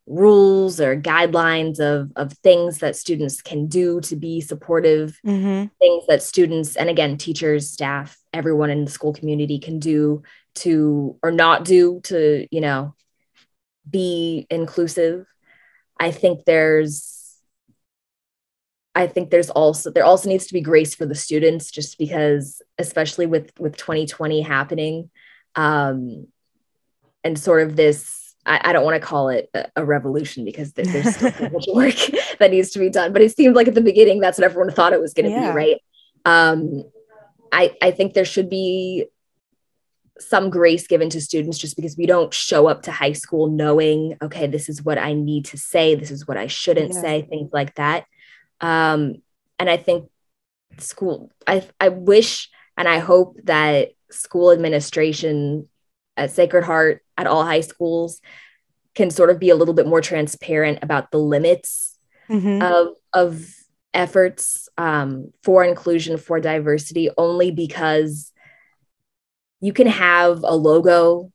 rules 0.08 0.82
or 0.82 1.00
guidelines 1.00 1.80
of 1.80 2.12
of 2.16 2.34
things 2.40 2.80
that 2.80 2.96
students 2.96 3.42
can 3.42 3.68
do 3.68 4.02
to 4.02 4.16
be 4.16 4.42
supportive 4.42 5.20
mm-hmm. 5.26 5.68
things 5.80 6.08
that 6.08 6.24
students 6.24 6.76
and 6.76 6.90
again 6.90 7.18
teachers 7.18 7.70
staff 7.70 8.18
everyone 8.34 8.72
in 8.72 8.84
the 8.84 8.92
school 8.92 9.14
community 9.14 9.60
can 9.60 9.78
do 9.78 10.24
to 10.56 11.18
or 11.22 11.32
not 11.32 11.64
do 11.64 12.02
to 12.04 12.48
you 12.50 12.60
know 12.60 12.96
be 13.90 14.48
inclusive. 14.50 15.26
I 16.00 16.12
think 16.12 16.46
there's 16.46 17.22
I 18.94 19.08
think 19.08 19.30
there's 19.30 19.50
also 19.50 19.92
there 19.92 20.04
also 20.04 20.30
needs 20.30 20.48
to 20.48 20.54
be 20.54 20.62
grace 20.62 20.96
for 20.96 21.06
the 21.06 21.16
students 21.16 21.72
just 21.72 21.98
because 21.98 22.62
especially 22.78 23.26
with 23.26 23.52
with 23.58 23.78
2020 23.78 24.42
happening 24.42 25.10
um 25.56 26.28
and 27.24 27.40
sort 27.40 27.62
of 27.62 27.76
this 27.76 28.36
I, 28.46 28.60
I 28.66 28.74
don't 28.74 28.84
want 28.84 29.02
to 29.02 29.08
call 29.08 29.30
it 29.30 29.50
a, 29.54 29.68
a 29.78 29.86
revolution 29.86 30.44
because 30.44 30.74
there, 30.74 30.86
there's 30.86 31.16
still 31.16 31.32
so 31.32 31.50
much 31.50 31.66
work 31.74 31.96
that 32.40 32.52
needs 32.52 32.72
to 32.72 32.80
be 32.80 32.90
done 32.90 33.14
but 33.14 33.22
it 33.22 33.36
seemed 33.36 33.56
like 33.56 33.68
at 33.68 33.76
the 33.76 33.82
beginning 33.82 34.20
that's 34.20 34.38
what 34.38 34.46
everyone 34.46 34.74
thought 34.74 34.94
it 34.94 35.02
was 35.02 35.14
going 35.14 35.26
to 35.26 35.32
yeah. 35.32 35.52
be 35.52 35.56
right 35.56 35.78
um 36.26 36.84
I 37.52 37.76
I 37.82 37.92
think 37.92 38.14
there 38.14 38.26
should 38.26 38.50
be 38.50 39.06
some 40.22 40.50
grace 40.50 40.88
given 40.88 41.10
to 41.10 41.22
students 41.22 41.58
just 41.58 41.76
because 41.76 41.98
we 41.98 42.06
don't 42.06 42.34
show 42.34 42.68
up 42.68 42.84
to 42.84 42.92
high 42.92 43.14
school 43.14 43.50
knowing, 43.50 44.18
okay, 44.22 44.48
this 44.48 44.70
is 44.70 44.84
what 44.84 44.98
I 44.98 45.14
need 45.14 45.46
to 45.46 45.58
say, 45.58 45.96
this 45.96 46.12
is 46.12 46.28
what 46.28 46.38
I 46.38 46.48
shouldn't 46.48 46.94
yeah. 46.94 47.02
say, 47.02 47.22
things 47.24 47.50
like 47.52 47.76
that. 47.76 48.06
Um, 48.60 49.22
and 49.60 49.70
I 49.70 49.78
think 49.78 50.10
school, 50.78 51.32
I, 51.46 51.68
I 51.80 51.90
wish 51.90 52.50
and 52.78 52.88
I 52.88 53.00
hope 53.00 53.38
that 53.44 53.92
school 54.10 54.52
administration 54.52 55.68
at 56.18 56.32
Sacred 56.32 56.64
Heart, 56.64 57.04
at 57.18 57.28
all 57.28 57.44
high 57.44 57.62
schools, 57.62 58.22
can 58.96 59.10
sort 59.10 59.30
of 59.30 59.40
be 59.40 59.50
a 59.50 59.56
little 59.56 59.74
bit 59.74 59.88
more 59.88 60.02
transparent 60.02 60.80
about 60.82 61.12
the 61.12 61.18
limits 61.18 61.98
mm-hmm. 62.30 62.62
of, 62.62 62.96
of 63.14 63.46
efforts 63.94 64.70
um, 64.78 65.32
for 65.44 65.64
inclusion, 65.64 66.18
for 66.18 66.40
diversity, 66.40 67.10
only 67.18 67.52
because 67.52 68.31
you 69.62 69.72
can 69.72 69.88
have 69.88 70.44
a 70.44 70.56
logo, 70.56 71.32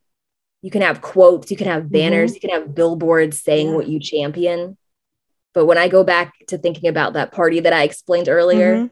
you 0.61 0.71
can 0.71 0.83
have 0.83 1.01
quotes, 1.01 1.51
you 1.51 1.57
can 1.57 1.69
have 1.69 1.91
banners, 1.91 2.33
mm-hmm. 2.33 2.35
you 2.35 2.41
can 2.41 2.51
have 2.51 2.75
billboards 2.75 3.41
saying 3.41 3.69
yeah. 3.69 3.75
what 3.75 3.89
you 3.89 3.99
champion. 3.99 4.77
But 5.55 5.65
when 5.65 5.79
I 5.79 5.89
go 5.89 6.05
back 6.05 6.35
to 6.49 6.59
thinking 6.59 6.91
about 6.91 7.15
that 7.15 7.33
party 7.33 7.61
that 7.61 7.73
I 7.73 7.85
explained 7.85 8.29
earlier, 8.29 8.77
mm-hmm. 8.77 8.87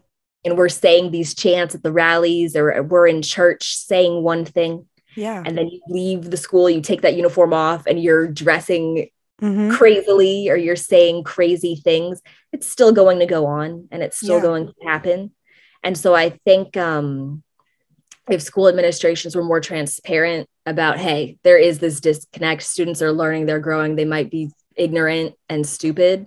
and 0.45 0.57
we're 0.57 0.71
saying 0.71 1.11
these 1.11 1.35
chants 1.35 1.75
at 1.75 1.83
the 1.83 1.93
rallies, 1.93 2.57
or 2.57 2.83
we're 2.83 3.07
in 3.07 3.21
church 3.21 3.77
saying 3.77 4.23
one 4.23 4.47
thing, 4.47 4.87
yeah. 5.17 5.43
And 5.45 5.57
then 5.57 5.69
you 5.69 5.81
leave 5.87 6.31
the 6.31 6.37
school, 6.37 6.69
you 6.69 6.81
take 6.81 7.03
that 7.03 7.15
uniform 7.15 7.53
off, 7.53 7.87
and 7.87 8.03
you're 8.03 8.27
dressing 8.27 9.11
mm-hmm. 9.41 9.71
crazily 9.71 10.49
or 10.49 10.57
you're 10.57 10.77
saying 10.77 11.25
crazy 11.25 11.77
things. 11.77 12.21
It's 12.53 12.67
still 12.67 12.93
going 12.93 13.21
to 13.21 13.27
go 13.27 13.47
on 13.47 13.89
and 13.91 14.03
it's 14.03 14.17
still 14.17 14.37
yeah. 14.37 14.43
going 14.43 14.67
to 14.67 14.75
happen. 14.85 15.33
And 15.83 15.97
so 15.97 16.15
I 16.15 16.31
think 16.31 16.77
um, 16.77 17.44
if 18.31 18.43
school 18.43 18.69
administrations 18.69 19.37
were 19.37 19.45
more 19.45 19.61
transparent 19.61 20.49
about, 20.67 20.99
hey, 20.99 21.39
there 21.43 21.59
is 21.59 21.79
this 21.79 22.01
disconnect, 22.01 22.63
students 22.63 23.03
are 23.03 23.13
learning, 23.13 23.47
they're 23.47 23.61
growing, 23.61 23.97
they 23.97 24.05
might 24.05 24.31
be 24.31 24.51
ignorant 24.77 25.35
and 25.49 25.67
stupid. 25.67 26.27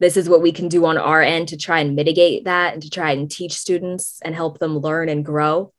This 0.00 0.16
is 0.16 0.28
what 0.28 0.42
we 0.42 0.52
can 0.52 0.68
do 0.68 0.84
on 0.86 0.98
our 0.98 1.22
end 1.22 1.48
to 1.48 1.56
try 1.56 1.80
and 1.80 1.96
mitigate 1.96 2.44
that 2.44 2.74
and 2.74 2.82
to 2.82 2.90
try 2.90 3.12
and 3.12 3.30
teach 3.30 3.52
students 3.52 4.20
and 4.24 4.34
help 4.34 4.58
them 4.58 4.78
learn 4.78 5.08
and 5.08 5.24
grow. 5.24 5.72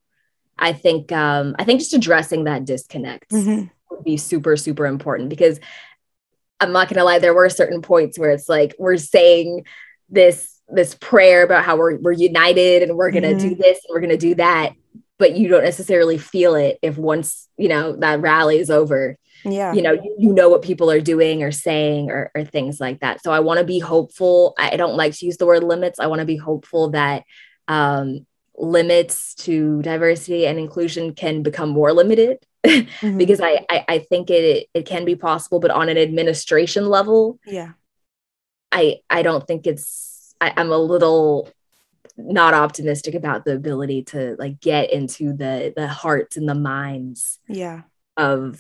I 0.58 0.74
think 0.74 1.12
um, 1.12 1.56
I 1.58 1.64
think 1.64 1.80
just 1.80 1.94
addressing 1.94 2.44
that 2.44 2.66
disconnect 2.66 3.32
mm-hmm. 3.32 3.66
would 3.90 4.04
be 4.04 4.18
super 4.18 4.56
super 4.56 4.86
important 4.86 5.30
because 5.30 5.60
I'm 6.60 6.72
not 6.72 6.88
gonna 6.88 7.04
lie, 7.04 7.18
there 7.18 7.34
were 7.34 7.50
certain 7.50 7.82
points 7.82 8.20
where 8.20 8.30
it's 8.30 8.48
like 8.48 8.76
we're 8.78 8.98
saying 8.98 9.66
this 10.10 10.60
this 10.68 10.96
prayer 10.96 11.44
about 11.44 11.66
how 11.66 11.78
we're 11.78 11.98
we're 11.98 12.12
united 12.12 12.84
and 12.84 12.96
we're 12.96 13.12
gonna 13.12 13.30
mm-hmm. 13.30 13.50
do 13.50 13.56
this 13.56 13.80
and 13.84 13.94
we're 13.94 14.02
gonna 14.02 14.18
do 14.18 14.36
that, 14.36 14.74
but 15.22 15.38
you 15.38 15.48
don't 15.48 15.64
necessarily 15.64 16.18
feel 16.18 16.56
it 16.56 16.80
if 16.82 16.98
once 16.98 17.48
you 17.56 17.68
know 17.68 17.96
that 17.98 18.22
rally 18.22 18.58
is 18.58 18.72
over. 18.72 19.18
Yeah, 19.46 19.72
you 19.72 19.84
know, 19.84 19.94
you, 19.94 20.16
you 20.18 20.34
know 20.34 20.50
what 20.50 20.64
people 20.64 20.90
are 20.90 21.00
doing 21.00 21.44
or 21.44 21.52
saying 21.52 22.10
or, 22.10 22.32
or 22.34 22.44
things 22.44 22.80
like 22.80 23.02
that. 23.02 23.24
So 23.24 23.32
I 23.32 23.40
want 23.40 23.60
to 23.60 23.64
be 23.64 23.78
hopeful. 23.78 24.56
I 24.58 24.78
don't 24.78 24.96
like 24.96 25.14
to 25.18 25.26
use 25.28 25.38
the 25.38 25.46
word 25.46 25.64
limits. 25.64 26.00
I 26.00 26.08
want 26.08 26.22
to 26.22 26.26
be 26.26 26.38
hopeful 26.38 26.90
that 26.90 27.24
um, 27.68 28.26
limits 28.58 29.36
to 29.36 29.84
diversity 29.84 30.48
and 30.48 30.58
inclusion 30.58 31.14
can 31.14 31.44
become 31.44 31.70
more 31.70 31.94
limited 31.94 32.40
mm-hmm. 32.66 33.18
because 33.20 33.42
I, 33.42 33.64
I, 33.70 33.86
I 33.88 34.00
think 34.00 34.32
it 34.32 34.70
it 34.74 34.88
can 34.88 35.06
be 35.06 35.16
possible, 35.16 35.60
but 35.60 35.70
on 35.70 35.88
an 35.88 36.00
administration 36.00 36.88
level, 36.88 37.40
yeah, 37.46 37.74
I 38.72 39.02
I 39.08 39.22
don't 39.22 39.46
think 39.46 39.68
it's 39.68 40.34
I, 40.42 40.52
I'm 40.58 40.72
a 40.72 40.80
little 40.80 41.48
not 42.26 42.54
optimistic 42.54 43.16
about 43.16 43.46
the 43.46 43.54
ability 43.54 44.04
to 44.04 44.36
like 44.40 44.60
get 44.60 44.92
into 44.92 45.34
the 45.34 45.74
the 45.76 45.88
hearts 45.88 46.38
and 46.38 46.48
the 46.48 46.56
minds 46.56 47.40
yeah 47.48 47.82
of 48.18 48.60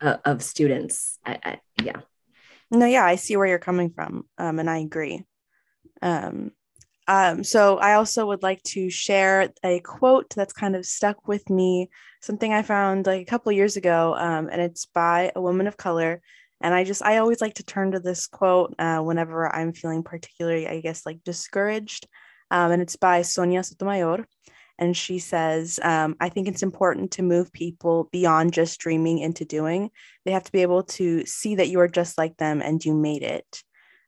uh, 0.00 0.16
of 0.24 0.42
students 0.42 1.18
I, 1.24 1.38
I, 1.44 1.60
yeah 1.82 2.00
no 2.70 2.86
yeah 2.86 3.04
i 3.04 3.16
see 3.16 3.36
where 3.36 3.46
you're 3.46 3.58
coming 3.58 3.90
from 3.90 4.24
um 4.38 4.58
and 4.58 4.68
i 4.68 4.78
agree 4.78 5.24
um 6.02 6.52
um, 7.06 7.44
so 7.44 7.76
I 7.78 7.94
also 7.94 8.26
would 8.26 8.42
like 8.42 8.62
to 8.64 8.88
share 8.88 9.50
a 9.62 9.80
quote 9.80 10.34
that's 10.34 10.52
kind 10.52 10.74
of 10.74 10.86
stuck 10.86 11.28
with 11.28 11.50
me, 11.50 11.90
something 12.22 12.52
I 12.52 12.62
found 12.62 13.06
like 13.06 13.20
a 13.20 13.30
couple 13.30 13.52
years 13.52 13.76
ago, 13.76 14.14
um, 14.16 14.48
and 14.50 14.60
it's 14.60 14.86
by 14.86 15.30
a 15.36 15.42
woman 15.42 15.66
of 15.66 15.76
color. 15.76 16.22
And 16.60 16.72
I 16.72 16.84
just 16.84 17.02
I 17.02 17.18
always 17.18 17.42
like 17.42 17.54
to 17.54 17.62
turn 17.62 17.92
to 17.92 18.00
this 18.00 18.26
quote 18.26 18.74
uh, 18.78 19.00
whenever 19.00 19.54
I'm 19.54 19.74
feeling 19.74 20.02
particularly, 20.02 20.66
I 20.66 20.80
guess, 20.80 21.04
like 21.04 21.22
discouraged. 21.24 22.06
Um, 22.54 22.70
and 22.70 22.80
it's 22.80 22.94
by 22.94 23.22
Sonia 23.22 23.64
Sotomayor. 23.64 24.28
And 24.78 24.96
she 24.96 25.18
says, 25.18 25.80
um, 25.82 26.16
I 26.20 26.28
think 26.28 26.46
it's 26.46 26.62
important 26.62 27.10
to 27.12 27.22
move 27.22 27.52
people 27.52 28.08
beyond 28.12 28.52
just 28.52 28.78
dreaming 28.78 29.18
into 29.18 29.44
doing. 29.44 29.90
They 30.24 30.30
have 30.30 30.44
to 30.44 30.52
be 30.52 30.62
able 30.62 30.84
to 30.84 31.26
see 31.26 31.56
that 31.56 31.68
you 31.68 31.80
are 31.80 31.88
just 31.88 32.16
like 32.16 32.36
them 32.36 32.62
and 32.62 32.84
you 32.84 32.94
made 32.94 33.24
it. 33.24 33.62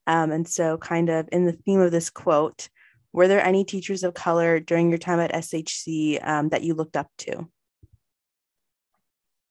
Um, 0.07 0.31
and 0.31 0.49
so, 0.49 0.79
kind 0.79 1.09
of 1.09 1.29
in 1.33 1.45
the 1.45 1.53
theme 1.53 1.81
of 1.81 1.91
this 1.91 2.09
quote, 2.09 2.69
were 3.13 3.27
there 3.27 3.45
any 3.45 3.65
teachers 3.65 4.05
of 4.05 4.15
color 4.15 4.61
during 4.61 4.91
your 4.91 4.99
time 4.99 5.19
at 5.19 5.33
SHC 5.33 6.25
um, 6.27 6.51
that 6.51 6.63
you 6.63 6.75
looked 6.75 6.97
up 6.97 7.11
to? 7.19 7.49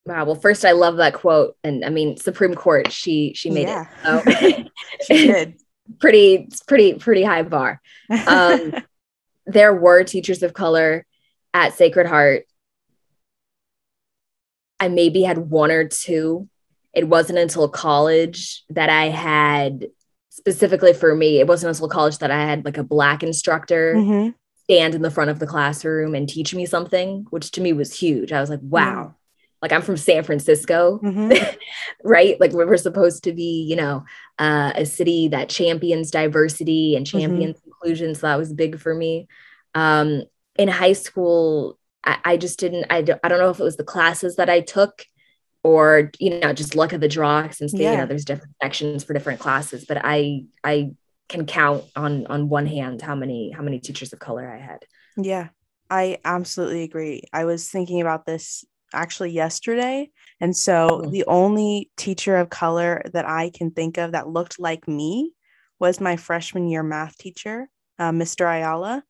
Wow. 0.05 0.25
Well, 0.25 0.35
first, 0.35 0.63
I 0.63 0.71
love 0.71 0.97
that 0.97 1.15
quote, 1.15 1.57
and 1.63 1.83
I 1.83 1.89
mean, 1.89 2.15
Supreme 2.15 2.55
Court. 2.55 2.91
She 2.93 3.33
she 3.35 3.49
made 3.49 3.67
yeah. 3.67 3.87
it. 4.05 4.71
So. 4.99 5.05
she 5.15 5.27
did. 5.27 5.59
Pretty 5.99 6.49
pretty 6.67 6.93
pretty 6.95 7.23
high 7.23 7.43
bar. 7.43 7.81
Um, 8.27 8.73
there 9.45 9.73
were 9.73 10.03
teachers 10.03 10.43
of 10.43 10.53
color 10.53 11.05
at 11.53 11.73
Sacred 11.73 12.07
Heart. 12.07 12.45
I 14.79 14.89
maybe 14.89 15.23
had 15.23 15.37
one 15.37 15.71
or 15.71 15.87
two. 15.87 16.49
It 16.93 17.07
wasn't 17.07 17.39
until 17.39 17.67
college 17.69 18.63
that 18.69 18.89
I 18.89 19.09
had 19.09 19.87
specifically 20.35 20.93
for 20.93 21.15
me, 21.15 21.39
it 21.39 21.47
wasn't 21.47 21.69
until 21.69 21.87
college 21.87 22.17
that 22.17 22.29
I 22.29 22.43
had 22.43 22.65
like 22.65 22.77
a 22.77 22.83
black 22.83 23.23
instructor 23.23 23.95
mm-hmm. 23.95 24.29
stand 24.63 24.93
in 24.93 25.01
the 25.01 25.09
front 25.09 25.29
of 25.29 25.39
the 25.39 25.47
classroom 25.47 26.13
and 26.13 26.27
teach 26.27 26.53
me 26.53 26.65
something, 26.65 27.25
which 27.29 27.51
to 27.51 27.61
me 27.61 27.71
was 27.71 27.97
huge. 27.97 28.33
I 28.33 28.41
was 28.41 28.49
like, 28.49 28.59
wow. 28.61 29.15
Like 29.61 29.71
I'm 29.71 29.81
from 29.81 29.97
San 29.97 30.23
Francisco, 30.23 30.99
mm-hmm. 31.01 31.55
right? 32.03 32.39
Like 32.39 32.51
we're 32.51 32.77
supposed 32.77 33.23
to 33.23 33.33
be, 33.33 33.65
you 33.67 33.75
know, 33.75 34.05
uh, 34.37 34.73
a 34.75 34.85
city 34.85 35.29
that 35.29 35.49
champions 35.49 36.11
diversity 36.11 36.95
and 36.95 37.05
mm-hmm. 37.05 37.19
champions 37.19 37.57
mm-hmm. 37.57 37.69
inclusion. 37.69 38.15
So 38.15 38.27
that 38.27 38.37
was 38.37 38.53
big 38.53 38.79
for 38.79 38.93
me. 38.93 39.27
Um, 39.73 40.23
in 40.57 40.67
high 40.67 40.93
school, 40.93 41.79
I, 42.03 42.17
I 42.23 42.37
just 42.37 42.59
didn't. 42.59 42.85
I, 42.89 42.97
I 42.97 43.27
don't 43.27 43.39
know 43.39 43.49
if 43.49 43.59
it 43.59 43.63
was 43.63 43.77
the 43.77 43.83
classes 43.83 44.35
that 44.35 44.49
I 44.49 44.61
took 44.61 45.05
or 45.65 46.11
you 46.19 46.39
know 46.39 46.53
just 46.53 46.75
luck 46.75 46.93
of 46.93 47.01
the 47.01 47.07
draw 47.07 47.49
since 47.49 47.73
yeah. 47.73 47.91
you 47.91 47.97
know 47.97 48.05
there's 48.05 48.23
different 48.23 48.53
sections 48.61 49.03
for 49.03 49.13
different 49.13 49.39
classes 49.39 49.83
but 49.83 49.99
i 50.03 50.43
i 50.63 50.91
can 51.27 51.47
count 51.47 51.83
on 51.95 52.27
on 52.27 52.49
one 52.49 52.67
hand 52.67 53.01
how 53.01 53.15
many 53.15 53.49
how 53.49 53.63
many 53.63 53.79
teachers 53.79 54.13
of 54.13 54.19
color 54.19 54.47
i 54.47 54.59
had 54.59 54.85
yeah 55.17 55.47
i 55.89 56.19
absolutely 56.23 56.83
agree 56.83 57.23
i 57.33 57.45
was 57.45 57.67
thinking 57.67 57.99
about 57.99 58.27
this 58.27 58.63
actually 58.95 59.31
yesterday. 59.31 60.09
And 60.39 60.55
so 60.55 61.01
mm-hmm. 61.01 61.11
the 61.11 61.25
only 61.27 61.91
teacher 61.97 62.37
of 62.37 62.49
color 62.49 63.01
that 63.13 63.27
i 63.27 63.51
can 63.53 63.71
think 63.71 63.97
of 63.97 64.13
that 64.13 64.29
looked 64.29 64.59
like 64.59 64.87
me 64.87 65.33
was 65.79 65.99
my 65.99 66.15
freshman 66.15 66.67
year 66.67 66.83
math 66.83 67.17
teacher 67.17 67.69
uh, 67.99 68.11
mr 68.11 68.45
ayala. 68.45 69.03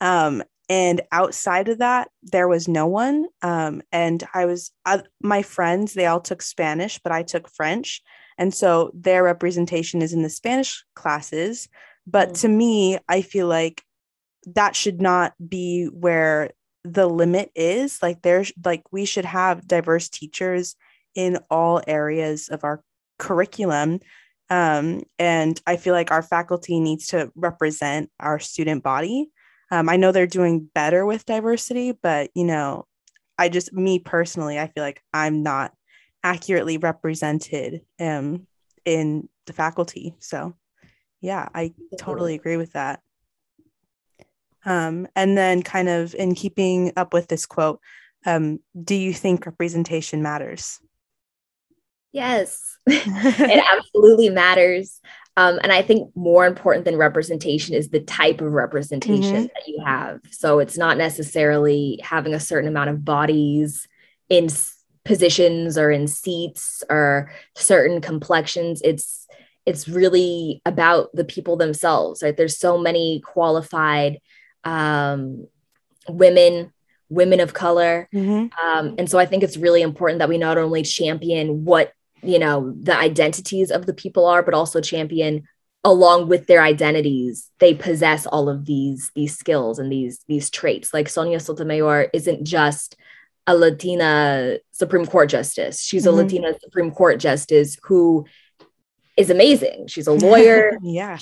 Um, 0.00 0.42
and 0.68 1.00
outside 1.12 1.68
of 1.68 1.78
that 1.78 2.08
there 2.22 2.48
was 2.48 2.68
no 2.68 2.86
one. 2.86 3.26
Um, 3.42 3.82
and 3.92 4.22
i 4.34 4.46
was 4.46 4.72
uh, 4.84 5.02
my 5.22 5.42
friends 5.42 5.94
they 5.94 6.06
all 6.06 6.20
took 6.20 6.42
spanish 6.42 6.98
but 7.02 7.12
i 7.12 7.22
took 7.22 7.48
french. 7.48 8.02
And 8.38 8.52
so 8.52 8.90
their 8.92 9.22
representation 9.22 10.02
is 10.02 10.12
in 10.12 10.22
the 10.22 10.28
spanish 10.28 10.84
classes. 10.94 11.68
But 12.06 12.30
mm. 12.30 12.40
to 12.40 12.48
me 12.48 12.98
i 13.08 13.22
feel 13.22 13.46
like 13.46 13.82
that 14.54 14.76
should 14.76 15.00
not 15.00 15.34
be 15.48 15.86
where 15.86 16.50
the 16.92 17.06
limit 17.06 17.50
is 17.54 18.02
like 18.02 18.22
there's 18.22 18.52
like 18.64 18.82
we 18.92 19.04
should 19.04 19.24
have 19.24 19.66
diverse 19.66 20.08
teachers 20.08 20.76
in 21.14 21.38
all 21.50 21.82
areas 21.86 22.48
of 22.48 22.64
our 22.64 22.82
curriculum 23.18 24.00
um, 24.50 25.02
and 25.18 25.60
i 25.66 25.76
feel 25.76 25.94
like 25.94 26.10
our 26.10 26.22
faculty 26.22 26.80
needs 26.80 27.08
to 27.08 27.30
represent 27.34 28.10
our 28.20 28.38
student 28.38 28.82
body 28.82 29.30
um, 29.70 29.88
I 29.88 29.96
know 29.96 30.12
they're 30.12 30.26
doing 30.26 30.68
better 30.74 31.04
with 31.04 31.26
diversity, 31.26 31.92
but 31.92 32.30
you 32.34 32.44
know, 32.44 32.86
I 33.38 33.48
just 33.48 33.72
me 33.72 33.98
personally, 33.98 34.58
I 34.58 34.68
feel 34.68 34.82
like 34.84 35.02
I'm 35.12 35.42
not 35.42 35.72
accurately 36.22 36.78
represented 36.78 37.82
um, 38.00 38.46
in 38.84 39.28
the 39.46 39.52
faculty. 39.52 40.14
So, 40.20 40.54
yeah, 41.20 41.48
I 41.54 41.74
totally 41.98 42.34
agree 42.34 42.56
with 42.56 42.72
that. 42.72 43.00
Um, 44.66 45.06
and 45.16 45.38
then, 45.38 45.62
kind 45.62 45.88
of 45.88 46.14
in 46.14 46.34
keeping 46.34 46.92
up 46.96 47.14
with 47.14 47.28
this 47.28 47.46
quote, 47.46 47.80
um, 48.26 48.58
do 48.82 48.94
you 48.94 49.14
think 49.14 49.46
representation 49.46 50.22
matters? 50.22 50.80
Yes, 52.12 52.78
it 52.86 53.64
absolutely 53.64 54.28
matters. 54.30 55.00
Um, 55.38 55.60
and 55.62 55.70
I 55.70 55.82
think 55.82 56.10
more 56.16 56.46
important 56.46 56.84
than 56.84 56.96
representation 56.96 57.74
is 57.74 57.90
the 57.90 58.00
type 58.00 58.40
of 58.40 58.52
representation 58.52 59.34
mm-hmm. 59.34 59.42
that 59.42 59.68
you 59.68 59.82
have. 59.84 60.20
So 60.30 60.58
it's 60.58 60.78
not 60.78 60.96
necessarily 60.96 62.00
having 62.02 62.34
a 62.34 62.40
certain 62.40 62.68
amount 62.68 62.90
of 62.90 63.04
bodies 63.04 63.86
in 64.28 64.48
positions 65.06 65.78
or 65.78 65.90
in 65.90 66.08
seats 66.08 66.82
or 66.90 67.30
certain 67.54 68.00
complexions 68.00 68.82
it's 68.82 69.26
it's 69.64 69.88
really 69.88 70.60
about 70.66 71.08
the 71.14 71.24
people 71.24 71.56
themselves 71.56 72.22
right 72.22 72.36
there's 72.36 72.58
so 72.58 72.76
many 72.76 73.20
qualified 73.24 74.18
um, 74.66 75.46
women 76.08 76.72
women 77.08 77.38
of 77.38 77.54
color. 77.54 78.08
Mm-hmm. 78.12 78.48
um, 78.66 78.96
and 78.98 79.08
so 79.08 79.18
i 79.18 79.26
think 79.26 79.42
it's 79.42 79.56
really 79.56 79.80
important 79.80 80.18
that 80.18 80.28
we 80.28 80.38
not 80.38 80.58
only 80.58 80.82
champion 80.82 81.64
what 81.64 81.92
you 82.22 82.38
know 82.38 82.74
the 82.80 82.96
identities 82.96 83.70
of 83.70 83.86
the 83.86 83.94
people 83.94 84.26
are 84.26 84.42
but 84.42 84.54
also 84.54 84.80
champion 84.80 85.46
along 85.86 86.28
with 86.28 86.48
their 86.48 86.62
identities 86.62 87.50
they 87.60 87.72
possess 87.72 88.26
all 88.26 88.48
of 88.48 88.66
these 88.66 89.12
these 89.14 89.38
skills 89.38 89.78
and 89.78 89.90
these 89.90 90.24
these 90.26 90.50
traits. 90.50 90.92
Like 90.92 91.08
sonia 91.08 91.38
sotomayor 91.38 92.10
isn't 92.12 92.44
just 92.44 92.96
a 93.46 93.56
latina 93.56 94.58
supreme 94.72 95.06
court 95.06 95.30
justice. 95.30 95.80
She's 95.80 96.04
mm-hmm. 96.04 96.18
a 96.18 96.22
latina 96.22 96.54
supreme 96.60 96.90
court 96.90 97.20
justice 97.20 97.78
who 97.84 98.26
is 99.16 99.30
amazing. 99.30 99.86
She's 99.86 100.08
a 100.08 100.12
lawyer. 100.12 100.76
Yeah 100.82 101.18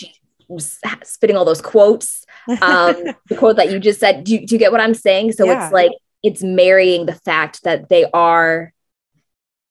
spitting 1.03 1.37
all 1.37 1.45
those 1.45 1.63
quotes 1.63 2.25
um 2.49 2.95
the 3.29 3.37
quote 3.37 3.57
that 3.57 3.71
you 3.71 3.79
just 3.79 4.01
said 4.01 4.25
do 4.25 4.33
you, 4.33 4.47
do 4.47 4.55
you 4.55 4.59
get 4.59 4.73
what 4.73 4.81
i'm 4.81 4.95
saying 4.95 5.33
so 5.33 5.45
yeah. 5.45 5.65
it's 5.65 5.73
like 5.73 5.93
it's 6.23 6.43
marrying 6.43 7.07
the 7.07 7.15
fact 7.15 7.63
that 7.65 7.89
they 7.89 8.05
are 8.13 8.73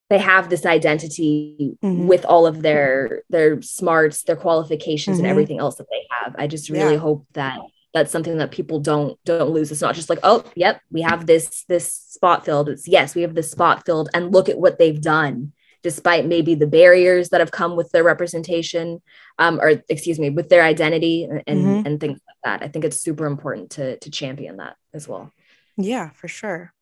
they 0.09 0.19
have 0.19 0.49
this 0.49 0.65
identity 0.65 1.75
mm-hmm. 1.83 2.07
with 2.07 2.25
all 2.25 2.45
of 2.45 2.62
their 2.62 3.23
their 3.29 3.62
smarts 3.62 4.23
their 4.23 4.36
qualifications 4.36 5.17
mm-hmm. 5.17 5.25
and 5.25 5.31
everything 5.31 5.59
else 5.59 5.75
that 5.75 5.88
they 5.89 6.03
have 6.09 6.36
i 6.38 6.47
just 6.47 6.69
really 6.69 6.93
yeah. 6.93 6.99
hope 6.99 7.25
that 7.33 7.59
that's 7.93 8.12
something 8.12 8.38
that 8.38 8.51
people 8.51 8.79
don't 8.79 9.17
don't 9.23 9.51
lose 9.51 9.71
it's 9.71 9.81
not 9.81 9.95
just 9.95 10.09
like 10.09 10.19
oh 10.23 10.43
yep 10.55 10.81
we 10.91 11.01
have 11.01 11.25
this 11.25 11.63
this 11.67 11.91
spot 11.91 12.45
filled 12.45 12.69
it's 12.69 12.88
yes 12.88 13.15
we 13.15 13.21
have 13.21 13.36
this 13.36 13.51
spot 13.51 13.86
filled 13.86 14.09
and 14.13 14.31
look 14.31 14.49
at 14.49 14.59
what 14.59 14.77
they've 14.77 15.01
done 15.01 15.51
despite 15.83 16.25
maybe 16.25 16.55
the 16.55 16.67
barriers 16.67 17.29
that 17.29 17.41
have 17.41 17.51
come 17.51 17.75
with 17.75 17.91
their 17.91 18.03
representation 18.03 19.01
um, 19.37 19.59
or 19.59 19.83
excuse 19.89 20.19
me 20.19 20.29
with 20.29 20.49
their 20.49 20.63
identity 20.63 21.25
and 21.25 21.43
mm-hmm. 21.45 21.85
and 21.85 21.99
things 21.99 22.19
like 22.27 22.37
that 22.43 22.65
i 22.65 22.67
think 22.67 22.85
it's 22.85 22.99
super 22.99 23.25
important 23.25 23.69
to 23.71 23.97
to 23.99 24.09
champion 24.09 24.57
that 24.57 24.75
as 24.93 25.07
well 25.07 25.31
yeah 25.77 26.09
for 26.11 26.27
sure 26.27 26.73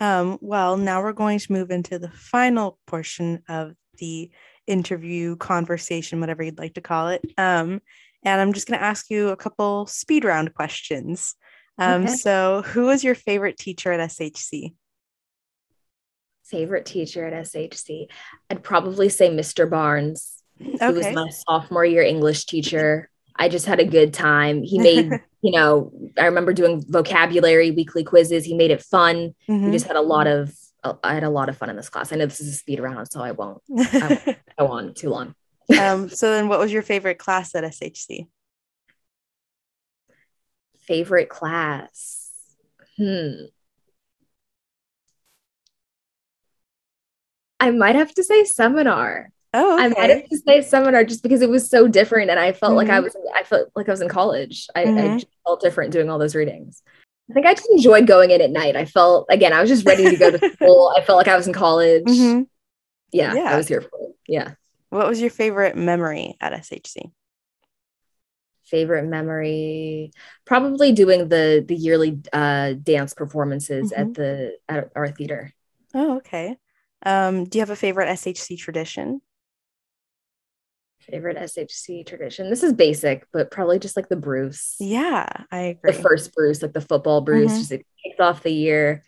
um, 0.00 0.38
well, 0.40 0.78
now 0.78 1.02
we're 1.02 1.12
going 1.12 1.38
to 1.38 1.52
move 1.52 1.70
into 1.70 1.98
the 1.98 2.10
final 2.10 2.78
portion 2.86 3.42
of 3.48 3.74
the 3.98 4.30
interview, 4.66 5.36
conversation, 5.36 6.20
whatever 6.20 6.42
you'd 6.42 6.58
like 6.58 6.74
to 6.74 6.80
call 6.80 7.08
it. 7.08 7.20
Um, 7.36 7.82
and 8.22 8.40
I'm 8.40 8.54
just 8.54 8.66
going 8.66 8.80
to 8.80 8.84
ask 8.84 9.10
you 9.10 9.28
a 9.28 9.36
couple 9.36 9.86
speed 9.86 10.24
round 10.24 10.54
questions. 10.54 11.34
Um, 11.78 12.04
okay. 12.04 12.14
So, 12.14 12.62
who 12.62 12.86
was 12.86 13.04
your 13.04 13.14
favorite 13.14 13.58
teacher 13.58 13.92
at 13.92 14.10
SHC? 14.10 14.74
Favorite 16.50 16.86
teacher 16.86 17.26
at 17.26 17.46
SHC? 17.46 18.06
I'd 18.50 18.62
probably 18.62 19.08
say 19.08 19.30
Mr. 19.30 19.68
Barnes. 19.68 20.42
Okay. 20.60 20.86
He 20.86 20.92
was 20.92 21.06
my 21.14 21.28
sophomore 21.30 21.84
year 21.84 22.02
English 22.02 22.46
teacher. 22.46 23.08
I 23.36 23.48
just 23.48 23.66
had 23.66 23.80
a 23.80 23.84
good 23.84 24.12
time. 24.12 24.62
He 24.62 24.78
made, 24.78 25.10
you 25.42 25.52
know, 25.52 25.92
I 26.18 26.26
remember 26.26 26.52
doing 26.52 26.84
vocabulary 26.86 27.70
weekly 27.70 28.04
quizzes. 28.04 28.44
He 28.44 28.54
made 28.54 28.70
it 28.70 28.82
fun. 28.82 29.34
Mm-hmm. 29.48 29.66
We 29.66 29.72
just 29.72 29.86
had 29.86 29.96
a 29.96 30.02
lot 30.02 30.26
of, 30.26 30.52
I 31.02 31.14
had 31.14 31.24
a 31.24 31.30
lot 31.30 31.48
of 31.48 31.56
fun 31.56 31.70
in 31.70 31.76
this 31.76 31.88
class. 31.88 32.12
I 32.12 32.16
know 32.16 32.26
this 32.26 32.40
is 32.40 32.48
a 32.48 32.56
speed 32.56 32.80
round, 32.80 33.10
so 33.10 33.20
I 33.20 33.32
won't, 33.32 33.62
I 33.78 34.20
won't 34.26 34.38
go 34.58 34.66
on 34.66 34.94
too 34.94 35.10
long. 35.10 35.34
um, 35.80 36.08
so 36.08 36.30
then 36.30 36.48
what 36.48 36.58
was 36.58 36.72
your 36.72 36.82
favorite 36.82 37.18
class 37.18 37.54
at 37.54 37.64
SHC? 37.64 38.26
Favorite 40.80 41.28
class? 41.28 42.30
Hmm. 42.96 43.44
I 47.60 47.70
might 47.70 47.94
have 47.94 48.12
to 48.14 48.24
say 48.24 48.44
seminar. 48.44 49.30
Oh, 49.52 49.74
okay. 49.74 49.84
I 49.84 49.88
might 49.88 50.10
have 50.10 50.28
to 50.28 50.38
say 50.38 50.62
seminar 50.62 51.04
just 51.04 51.22
because 51.22 51.42
it 51.42 51.50
was 51.50 51.68
so 51.68 51.86
different, 51.86 52.30
and 52.30 52.40
I 52.40 52.52
felt 52.52 52.70
mm-hmm. 52.70 52.76
like 52.76 52.88
I 52.88 52.96
mm-hmm. 52.96 53.04
was 53.04 53.16
I 53.34 53.42
felt 53.42 53.70
like 53.76 53.88
I 53.88 53.92
was 53.92 54.00
in 54.00 54.08
college. 54.08 54.66
I, 54.74 54.84
mm-hmm. 54.84 55.16
I 55.16 55.22
felt 55.44 55.60
different 55.60 55.92
doing 55.92 56.08
all 56.08 56.18
those 56.18 56.34
readings. 56.34 56.82
I 57.30 57.34
think 57.34 57.46
I 57.46 57.54
just 57.54 57.68
enjoyed 57.70 58.06
going 58.06 58.30
in 58.30 58.40
at 58.40 58.50
night. 58.50 58.76
I 58.76 58.86
felt 58.86 59.26
again, 59.28 59.52
I 59.52 59.60
was 59.60 59.68
just 59.68 59.86
ready 59.86 60.08
to 60.08 60.16
go 60.16 60.30
to 60.30 60.50
school. 60.52 60.92
I 60.96 61.02
felt 61.02 61.18
like 61.18 61.28
I 61.28 61.36
was 61.36 61.46
in 61.46 61.52
college. 61.52 62.04
Mm-hmm. 62.04 62.42
Yeah, 63.12 63.34
yeah, 63.34 63.52
I 63.52 63.56
was 63.56 63.68
here 63.68 63.82
for 63.82 63.98
it. 64.00 64.16
Yeah. 64.26 64.54
What 64.88 65.08
was 65.08 65.20
your 65.20 65.30
favorite 65.30 65.76
memory 65.76 66.36
at 66.40 66.52
SHC? 66.52 67.12
Favorite 68.64 69.06
memory, 69.06 70.12
probably 70.44 70.92
doing 70.92 71.28
the 71.28 71.64
the 71.66 71.74
yearly 71.74 72.20
uh, 72.32 72.74
dance 72.74 73.14
performances 73.14 73.90
at 73.90 74.06
mm-hmm. 74.06 74.12
the 74.12 74.58
at 74.68 74.90
our 74.94 75.08
theater. 75.08 75.52
Oh, 75.92 76.18
okay. 76.18 76.56
Um, 77.04 77.44
do 77.44 77.58
you 77.58 77.62
have 77.62 77.70
a 77.70 77.76
favorite 77.76 78.08
SHC 78.08 78.58
tradition? 78.58 79.20
favorite 81.10 81.36
SHC 81.36 82.06
tradition. 82.06 82.50
This 82.50 82.62
is 82.62 82.72
basic, 82.72 83.26
but 83.32 83.50
probably 83.50 83.78
just 83.78 83.96
like 83.96 84.08
the 84.08 84.16
Bruce. 84.16 84.76
Yeah, 84.78 85.26
I 85.50 85.58
agree. 85.58 85.92
The 85.92 85.98
first 85.98 86.34
Bruce, 86.34 86.62
like 86.62 86.72
the 86.72 86.80
football 86.80 87.20
Bruce, 87.20 87.50
mm-hmm. 87.50 87.60
just 87.60 87.72
it 87.72 87.86
kicked 88.02 88.20
off 88.20 88.42
the 88.42 88.52
year. 88.52 89.02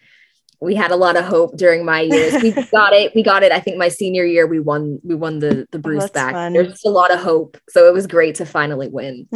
We 0.60 0.74
had 0.74 0.92
a 0.92 0.96
lot 0.96 1.16
of 1.16 1.24
hope 1.24 1.56
during 1.56 1.84
my 1.84 2.02
years. 2.02 2.40
We 2.42 2.50
got 2.72 2.92
it. 2.92 3.12
We 3.14 3.22
got 3.22 3.42
it. 3.42 3.52
I 3.52 3.60
think 3.60 3.78
my 3.78 3.88
senior 3.88 4.24
year, 4.24 4.46
we 4.46 4.60
won. 4.60 5.00
We 5.02 5.14
won 5.14 5.38
the 5.38 5.66
the 5.72 5.78
Bruce 5.78 6.04
oh, 6.04 6.08
back. 6.08 6.52
There's 6.52 6.68
just 6.68 6.86
a 6.86 6.90
lot 6.90 7.12
of 7.12 7.20
hope, 7.20 7.56
so 7.68 7.88
it 7.88 7.92
was 7.92 8.06
great 8.06 8.36
to 8.36 8.46
finally 8.46 8.88
win. 8.88 9.28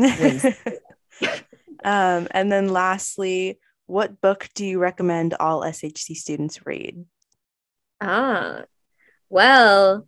um, 1.84 2.28
and 2.30 2.50
then 2.52 2.68
lastly, 2.68 3.58
what 3.86 4.20
book 4.20 4.48
do 4.54 4.64
you 4.64 4.78
recommend 4.78 5.34
all 5.34 5.62
SHC 5.62 6.14
students 6.16 6.64
read? 6.66 7.04
Ah, 8.00 8.64
well, 9.28 10.06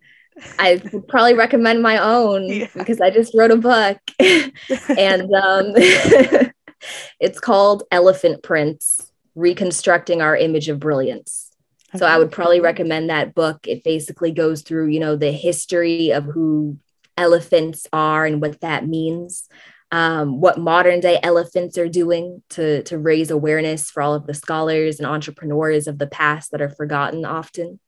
I 0.59 0.81
would 0.93 1.09
probably 1.09 1.35
recommend 1.35 1.83
my 1.83 1.99
own 1.99 2.45
yeah. 2.49 2.67
because 2.75 3.01
I 3.01 3.11
just 3.11 3.35
wrote 3.35 3.51
a 3.51 3.57
book 3.57 3.99
and 4.19 5.35
um, 5.35 5.73
it's 7.21 7.41
called 7.41 7.85
Elephant 7.91 8.43
Prints 8.43 9.11
Reconstructing 9.35 10.23
Our 10.23 10.37
Image 10.37 10.69
of 10.69 10.81
Brilliance. 10.81 11.51
So 11.97 12.05
I 12.05 12.19
would 12.19 12.31
probably 12.31 12.61
recommend 12.61 13.09
that 13.09 13.35
book. 13.35 13.67
It 13.67 13.83
basically 13.83 14.31
goes 14.31 14.61
through, 14.61 14.89
you 14.89 15.01
know, 15.01 15.17
the 15.17 15.33
history 15.33 16.11
of 16.11 16.25
who 16.25 16.79
elephants 17.17 17.87
are 17.95 18.27
and 18.27 18.43
what 18.43 18.61
that 18.61 18.87
means. 18.87 19.49
Um, 19.91 20.41
what 20.41 20.59
modern 20.59 21.01
day 21.01 21.19
elephants 21.23 21.79
are 21.79 21.89
doing 21.89 22.43
to, 22.51 22.83
to 22.83 22.99
raise 22.99 23.31
awareness 23.31 23.91
for 23.91 24.03
all 24.03 24.15
of 24.15 24.27
the 24.27 24.35
scholars 24.35 24.99
and 24.99 25.07
entrepreneurs 25.07 25.87
of 25.87 25.99
the 25.99 26.07
past 26.07 26.51
that 26.51 26.61
are 26.61 26.69
forgotten 26.69 27.25
often. 27.25 27.81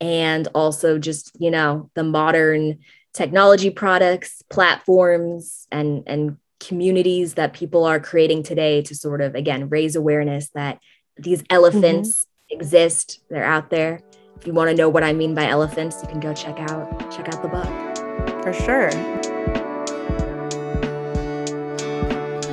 And 0.00 0.48
also 0.54 0.98
just 0.98 1.32
you 1.38 1.50
know 1.50 1.90
the 1.94 2.04
modern 2.04 2.78
technology 3.12 3.70
products 3.70 4.42
platforms 4.50 5.66
and 5.70 6.04
and 6.06 6.38
communities 6.60 7.34
that 7.34 7.52
people 7.52 7.84
are 7.84 8.00
creating 8.00 8.42
today 8.42 8.82
to 8.82 8.94
sort 8.94 9.20
of 9.20 9.34
again 9.34 9.68
raise 9.68 9.96
awareness 9.96 10.48
that 10.50 10.78
these 11.16 11.42
elephants 11.50 12.24
mm-hmm. 12.24 12.60
exist 12.60 13.20
they're 13.28 13.44
out 13.44 13.70
there. 13.70 14.00
If 14.36 14.46
you 14.46 14.52
want 14.54 14.70
to 14.70 14.76
know 14.76 14.88
what 14.88 15.04
i 15.04 15.12
mean 15.12 15.34
by 15.34 15.46
elephants 15.46 15.98
you 16.02 16.08
can 16.08 16.20
go 16.20 16.32
check 16.32 16.58
out 16.58 17.12
check 17.12 17.28
out 17.28 17.42
the 17.42 17.48
book. 17.48 18.42
For 18.42 18.52
sure 18.52 19.31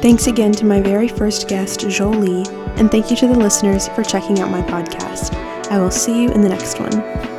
Thanks 0.01 0.27
again 0.27 0.53
to 0.53 0.65
my 0.65 0.79
very 0.79 1.09
first 1.09 1.49
guest, 1.49 1.81
Jolie, 1.89 2.45
and 2.77 2.89
thank 2.89 3.11
you 3.11 3.17
to 3.17 3.27
the 3.27 3.37
listeners 3.37 3.89
for 3.89 4.01
checking 4.01 4.39
out 4.39 4.49
my 4.49 4.61
podcast. 4.61 5.33
I 5.69 5.77
will 5.77 5.91
see 5.91 6.23
you 6.23 6.31
in 6.31 6.41
the 6.41 6.47
next 6.47 6.79
one. 6.79 7.38